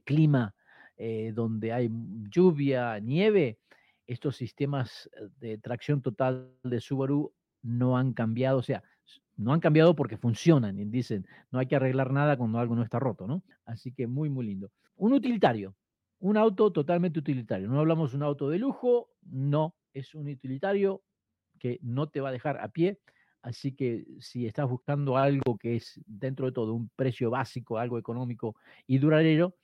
clima 0.04 0.54
eh, 0.96 1.32
donde 1.34 1.72
hay 1.72 1.90
lluvia, 2.30 3.00
nieve, 3.00 3.58
estos 4.06 4.36
sistemas 4.36 5.10
eh, 5.12 5.28
de 5.40 5.58
tracción 5.58 6.02
total 6.02 6.52
de 6.62 6.80
Subaru 6.80 7.32
no 7.62 7.96
han 7.96 8.12
cambiado, 8.12 8.58
o 8.58 8.62
sea, 8.62 8.82
no 9.36 9.52
han 9.52 9.60
cambiado 9.60 9.96
porque 9.96 10.18
funcionan 10.18 10.78
y 10.78 10.84
dicen, 10.84 11.26
no 11.50 11.58
hay 11.58 11.66
que 11.66 11.76
arreglar 11.76 12.12
nada 12.12 12.36
cuando 12.36 12.58
algo 12.58 12.76
no 12.76 12.82
está 12.82 13.00
roto, 13.00 13.26
¿no? 13.26 13.42
Así 13.64 13.90
que 13.90 14.06
muy, 14.06 14.28
muy 14.28 14.46
lindo. 14.46 14.70
Un 14.96 15.14
utilitario, 15.14 15.74
un 16.20 16.36
auto 16.36 16.70
totalmente 16.70 17.18
utilitario. 17.18 17.68
No 17.68 17.80
hablamos 17.80 18.12
de 18.12 18.18
un 18.18 18.22
auto 18.22 18.48
de 18.48 18.58
lujo, 18.58 19.08
no, 19.22 19.74
es 19.92 20.14
un 20.14 20.28
utilitario 20.28 21.02
que 21.58 21.78
no 21.82 22.08
te 22.08 22.20
va 22.20 22.28
a 22.28 22.32
dejar 22.32 22.60
a 22.60 22.68
pie. 22.68 23.00
Así 23.44 23.72
que 23.72 24.06
si 24.20 24.46
estás 24.46 24.66
buscando 24.66 25.18
algo 25.18 25.58
que 25.58 25.76
es 25.76 26.00
dentro 26.06 26.46
de 26.46 26.52
todo 26.52 26.72
un 26.72 26.88
precio 26.96 27.28
básico, 27.28 27.76
algo 27.76 27.98
económico 27.98 28.56
y 28.86 28.96
duradero, 28.96 29.54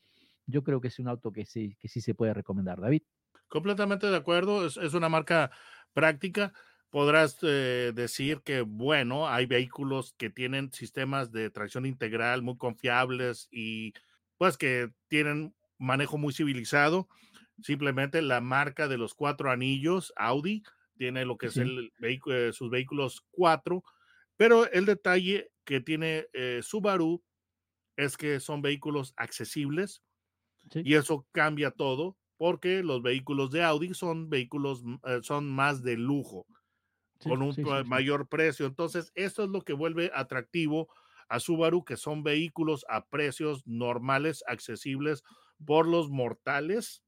yo 0.45 0.62
creo 0.62 0.83
que 0.83 0.88
es 0.88 0.99
un 0.99 1.09
auto 1.09 1.33
que 1.33 1.47
sí, 1.47 1.79
que 1.81 1.88
sí 1.88 2.03
se 2.03 2.14
puede 2.14 2.35
recomendar, 2.35 2.79
David. 2.79 3.01
Completamente 3.49 4.07
de 4.09 4.16
acuerdo, 4.19 4.66
es, 4.66 4.77
una 4.93 5.09
marca 5.09 5.51
práctica. 5.95 6.53
Podrás 6.90 7.38
eh, 7.40 7.93
decir 7.95 8.43
que, 8.43 8.61
bueno, 8.61 9.27
hay 9.27 9.47
vehículos 9.47 10.12
que 10.19 10.29
tienen 10.29 10.71
sistemas 10.75 11.33
de 11.33 11.49
tracción 11.49 11.87
integral 11.87 12.43
muy 12.43 12.59
confiables 12.59 13.49
y 13.51 13.95
pues 14.37 14.59
que 14.59 14.93
tienen 15.09 15.55
manejo 15.79 16.19
muy 16.19 16.35
civilizado. 16.35 17.09
Simplemente 17.62 18.21
la 18.21 18.43
marca 18.43 18.88
de 18.88 18.99
los 18.99 19.14
cuatro 19.14 19.51
anillos, 19.51 20.12
Audi, 20.16 20.64
tiene 21.01 21.25
lo 21.25 21.39
que 21.39 21.47
es 21.47 21.57
el 21.57 21.91
vehículo, 21.99 22.37
eh, 22.37 22.53
sus 22.53 22.69
vehículos 22.69 23.23
cuatro, 23.31 23.83
pero 24.37 24.71
el 24.71 24.85
detalle 24.85 25.51
que 25.65 25.81
tiene 25.81 26.27
eh, 26.35 26.61
Subaru 26.63 27.25
es 27.97 28.19
que 28.19 28.39
son 28.39 28.61
vehículos 28.61 29.15
accesibles 29.17 30.03
y 30.75 30.97
eso 30.97 31.27
cambia 31.33 31.71
todo 31.71 32.19
porque 32.37 32.83
los 32.83 33.01
vehículos 33.01 33.51
de 33.51 33.63
Audi 33.65 33.95
son 33.95 34.29
vehículos, 34.29 34.83
mm, 34.85 34.97
eh, 35.07 35.21
son 35.23 35.51
más 35.51 35.83
de 35.83 35.97
lujo, 35.97 36.47
con 37.23 37.41
un 37.41 37.57
mayor 37.87 38.29
precio. 38.29 38.67
Entonces, 38.67 39.11
esto 39.15 39.45
es 39.45 39.49
lo 39.49 39.63
que 39.63 39.73
vuelve 39.73 40.11
atractivo 40.15 40.89
a 41.31 41.41
Subaru, 41.41 41.83
que 41.83 41.97
son 41.97 42.23
vehículos 42.23 42.85
a 42.91 43.07
precios 43.07 43.67
normales, 43.67 44.45
accesibles 44.47 45.23
por 45.65 45.89
los 45.89 46.11
mortales. 46.11 47.03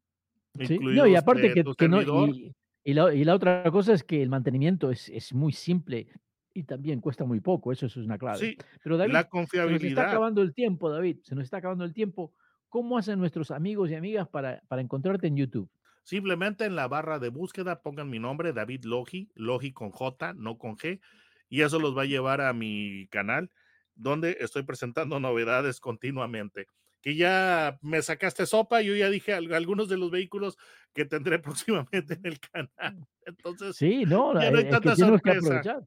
Sí, 0.67 0.79
no, 0.79 1.07
y 1.07 1.15
aparte 1.15 1.53
que, 1.53 1.65
que 1.77 1.89
no, 1.89 2.03
y, 2.27 2.55
y, 2.85 2.95
la, 2.95 3.14
y, 3.14 3.25
la, 3.25 3.35
otra 3.35 3.71
cosa 3.71 3.92
es 3.92 4.03
que 4.03 4.23
el 4.23 4.29
mantenimiento 4.29 4.90
es, 4.90 5.09
es, 5.09 5.33
muy 5.33 5.53
simple 5.53 6.09
y 6.55 6.64
también 6.64 7.01
cuesta 7.01 7.25
muy 7.25 7.40
poco, 7.40 7.73
eso, 7.73 7.87
eso 7.87 8.01
es 8.01 8.07
una 8.07 8.18
clave. 8.18 8.38
Sí, 8.38 8.59
Pero 8.83 8.97
David, 8.97 9.12
la 9.12 9.29
confiabilidad. 9.29 9.79
se 9.79 9.85
nos 9.85 9.99
está 9.99 10.11
acabando 10.11 10.42
el 10.42 10.55
tiempo, 10.55 10.90
David, 10.90 11.18
se 11.23 11.35
nos 11.35 11.45
está 11.45 11.57
acabando 11.59 11.85
el 11.85 11.95
tiempo. 11.95 12.35
¿Cómo 12.68 12.99
hacen 12.99 13.18
nuestros 13.18 13.51
amigos 13.51 13.90
y 13.90 13.95
amigas 13.95 14.29
para, 14.29 14.62
para 14.68 14.83
encontrarte 14.83 15.27
en 15.27 15.37
YouTube? 15.37 15.71
Simplemente 16.03 16.64
en 16.64 16.75
la 16.75 16.88
barra 16.88 17.18
de 17.18 17.29
búsqueda 17.29 17.81
pongan 17.81 18.11
mi 18.11 18.18
nombre, 18.18 18.53
David 18.53 18.85
Logi, 18.85 19.31
Logi 19.35 19.73
con 19.73 19.90
J, 19.90 20.35
no 20.35 20.59
con 20.59 20.77
G, 20.77 21.01
y 21.49 21.62
eso 21.62 21.79
los 21.79 21.97
va 21.97 22.03
a 22.03 22.07
llevar 22.07 22.40
a 22.40 22.53
mi 22.53 23.07
canal, 23.09 23.51
donde 23.95 24.37
estoy 24.40 24.64
presentando 24.64 25.21
novedades 25.21 25.81
continuamente. 25.81 26.66
Que 27.03 27.17
ya 27.17 27.79
me 27.83 28.01
sacaste 28.01 28.47
sopa, 28.47 28.81
yo 28.81 28.95
ya 28.95 29.11
dije 29.11 29.35
algunos 29.35 29.88
de 29.88 29.99
los 29.99 30.11
vehículos 30.11 30.57
que 30.95 31.05
tendré 31.05 31.38
próximamente 31.41 32.15
en 32.15 32.27
el 32.27 32.41
canal. 32.41 33.07
Entonces, 33.27 33.77
sí, 33.77 34.05
no, 34.07 34.41
ya 34.41 34.51
no 34.51 34.59
hay 34.59 34.71
tanta 34.71 34.97
sorpresa. 34.97 35.83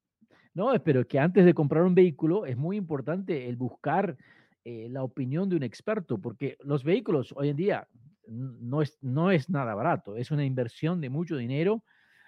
No, 0.54 0.72
pero 0.84 1.06
que 1.06 1.20
antes 1.20 1.46
de 1.46 1.54
comprar 1.54 1.84
un 1.84 1.96
vehículo 1.96 2.46
es 2.46 2.56
muy 2.56 2.78
importante 2.78 3.50
el 3.50 3.58
buscar 3.58 4.18
eh, 4.64 4.88
la 4.90 5.04
opinión 5.04 5.50
de 5.50 5.58
un 5.58 5.64
experto, 5.64 6.18
porque 6.18 6.58
los 6.64 6.84
vehículos 6.84 7.34
hoy 7.36 7.50
en 7.50 7.58
día 7.58 7.88
no 8.28 8.82
es, 8.82 8.98
no 9.02 9.32
es 9.32 9.50
nada 9.50 9.76
barato, 9.76 10.16
es 10.16 10.32
una 10.32 10.46
inversión 10.46 11.02
de 11.02 11.10
mucho 11.10 11.38
dinero. 11.38 11.84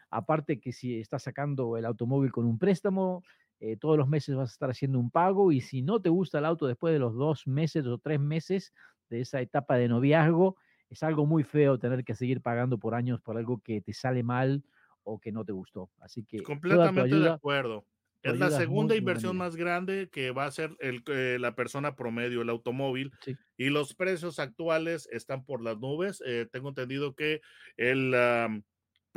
Aparte 0.10 0.60
que 0.60 0.71
si 0.71 1.00
estás 1.00 1.23
sacando 1.23 1.78
el 1.78 1.86
automóvil 1.86 2.32
con 2.32 2.45
un 2.45 2.60
préstamo, 2.60 3.23
eh, 3.60 3.78
todos 3.78 3.98
los 3.98 4.08
meses 4.08 4.36
vas 4.36 4.50
a 4.50 4.54
estar 4.54 4.70
haciendo 4.70 5.00
un 5.00 5.10
pago 5.10 5.52
y 5.52 5.62
si 5.62 5.82
no 5.82 6.02
te 6.02 6.10
gusta 6.10 6.39
el 6.39 6.46
auto 6.46 6.67
después 6.67 6.93
de 6.93 7.00
los 7.00 7.15
dos 7.15 7.48
meses 7.48 7.86
o 7.88 7.98
tres 7.98 8.20
meses 8.20 8.74
de 9.10 9.22
esa 9.22 9.41
etapa 9.41 9.78
de 9.78 9.88
noviazgo, 9.88 10.58
es 10.89 11.04
algo 11.04 11.26
muy 11.26 11.43
feo 11.43 11.80
tener 11.80 12.04
que 12.04 12.15
seguir 12.15 12.41
pagando 12.41 12.78
por 12.78 12.96
años 12.96 13.22
por 13.22 13.38
algo 13.38 13.60
que 13.63 13.82
te 13.82 13.93
sale 13.93 14.24
mal 14.24 14.63
o 15.04 15.20
que 15.20 15.32
no 15.32 15.43
te 15.43 15.52
gustó. 15.52 15.89
Así 16.00 16.24
que 16.24 16.43
completamente 16.43 17.15
de 17.15 17.30
acuerdo. 17.30 17.86
Es 18.24 18.39
la 18.39 18.52
segunda 18.52 18.96
inversión 18.96 19.38
más 19.38 19.56
grande 19.56 20.10
que 20.12 20.32
va 20.32 20.46
a 20.46 20.52
ser 20.52 20.76
el, 20.80 21.04
eh, 21.08 21.38
la 21.39 21.56
persona 21.56 21.96
promedio, 21.96 22.41
el 22.41 22.50
automóvil. 22.50 23.12
Sí. 23.22 23.38
Y 23.58 23.70
los 23.70 23.93
precios 23.93 24.39
actuales 24.39 25.08
están 25.12 25.46
por 25.46 25.62
las 25.62 25.78
nubes. 25.78 26.22
Eh, 26.26 26.48
tengo 26.52 26.70
entendido 26.70 27.15
que 27.15 27.41
el 27.78 28.13
um, 28.13 28.63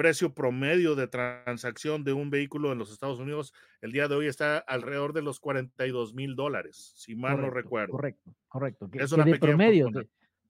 precio 0.00 0.32
promedio 0.32 0.94
de 0.94 1.08
transacción 1.08 2.04
de 2.04 2.14
un 2.14 2.30
vehículo 2.30 2.72
en 2.72 2.78
los 2.78 2.90
Estados 2.90 3.20
Unidos 3.20 3.52
el 3.82 3.92
día 3.92 4.08
de 4.08 4.14
hoy 4.14 4.28
está 4.28 4.56
alrededor 4.56 5.12
de 5.12 5.20
los 5.20 5.40
42 5.40 6.14
mil 6.14 6.36
dólares, 6.36 6.94
si 6.96 7.14
mal 7.14 7.32
correcto, 7.32 7.46
no 7.46 7.54
recuerdo. 7.54 7.92
Correcto, 7.92 8.34
correcto. 8.48 8.90
Que, 8.90 8.98
es 9.00 9.12
que 9.12 9.22
de 9.22 9.38
promedio, 9.38 9.90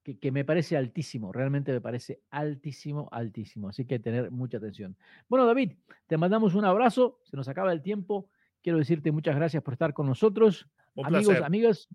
que, 0.03 0.17
que, 0.17 0.31
me 0.31 0.45
parece 0.45 0.77
altísimo, 0.77 1.33
realmente 1.33 1.73
me 1.73 1.81
parece 1.81 2.21
altísimo, 2.29 3.09
altísimo. 3.11 3.67
Así 3.67 3.83
que 3.83 3.99
tener 3.99 4.31
mucha 4.31 4.55
atención. 4.55 4.95
Bueno, 5.27 5.45
David, 5.45 5.73
te 6.07 6.15
mandamos 6.15 6.55
un 6.55 6.63
abrazo, 6.63 7.19
se 7.25 7.35
nos 7.35 7.49
acaba 7.49 7.73
el 7.73 7.81
tiempo. 7.81 8.29
Quiero 8.63 8.79
decirte 8.79 9.11
muchas 9.11 9.35
gracias 9.35 9.61
por 9.63 9.73
estar 9.73 9.93
con 9.93 10.07
nosotros. 10.07 10.65
Un 10.95 11.07
amigos, 11.07 11.25
placer. 11.25 11.43
amigas, 11.43 11.89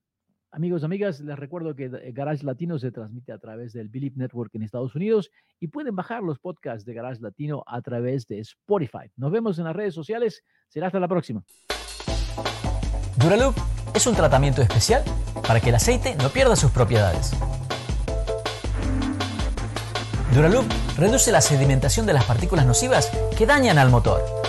amigos, 0.51 0.85
amigas, 0.85 1.21
les 1.21 1.39
recuerdo 1.39 1.75
que 1.75 1.89
Garage 2.13 2.45
Latino 2.45 2.79
se 2.79 2.91
transmite 2.91 3.33
a 3.33 3.39
través 3.39 3.73
del 3.73 3.89
Believe 3.89 4.17
Network 4.17 4.55
en 4.55 4.63
Estados 4.63 4.95
Unidos 4.95 5.31
y 5.61 5.69
pueden 5.69 5.95
bajar 5.95 6.23
los 6.23 6.39
podcasts 6.39 6.85
de 6.85 6.95
Garage 6.95 7.21
Latino 7.21 7.63
a 7.67 7.81
través 7.83 8.27
de 8.27 8.39
Spotify. 8.41 9.11
Nos 9.17 9.33
vemos 9.33 9.59
en 9.59 9.65
las 9.65 9.77
redes 9.77 9.95
sociales. 9.95 10.43
Será 10.69 10.87
hasta 10.89 11.01
la 11.01 11.09
próxima. 11.09 11.45
Duraloop 13.19 13.55
es 13.95 14.07
un 14.07 14.15
tratamiento 14.15 14.63
especial 14.63 15.03
para 15.47 15.61
que 15.61 15.71
el 15.71 15.75
aceite 15.75 16.15
no 16.17 16.29
pierda 16.29 16.57
sus 16.57 16.71
propiedades. 16.71 17.33
Duraloop 20.35 20.67
reduce 20.99 21.33
la 21.33 21.41
sedimentación 21.41 22.05
de 22.07 22.13
las 22.13 22.25
partículas 22.25 22.67
nocivas 22.67 23.11
que 23.37 23.47
dañan 23.47 23.79
al 23.79 23.91
motor. 23.91 24.46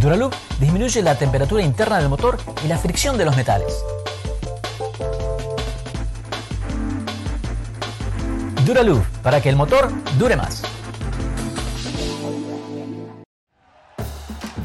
Duraloop 0.00 0.32
disminuye 0.60 1.02
la 1.02 1.16
temperatura 1.16 1.62
interna 1.62 1.98
del 1.98 2.08
motor 2.08 2.38
y 2.64 2.68
la 2.68 2.78
fricción 2.78 3.18
de 3.18 3.24
los 3.24 3.36
metales. 3.36 3.84
Duraloop, 8.64 9.04
para 9.22 9.40
que 9.40 9.48
el 9.48 9.56
motor 9.56 9.90
dure 10.18 10.36
más. 10.36 10.62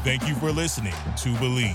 Thank 0.04 0.26
you 0.28 0.34
for 0.36 0.52
listening 0.52 0.94
to 1.22 1.30
Believe. 1.40 1.74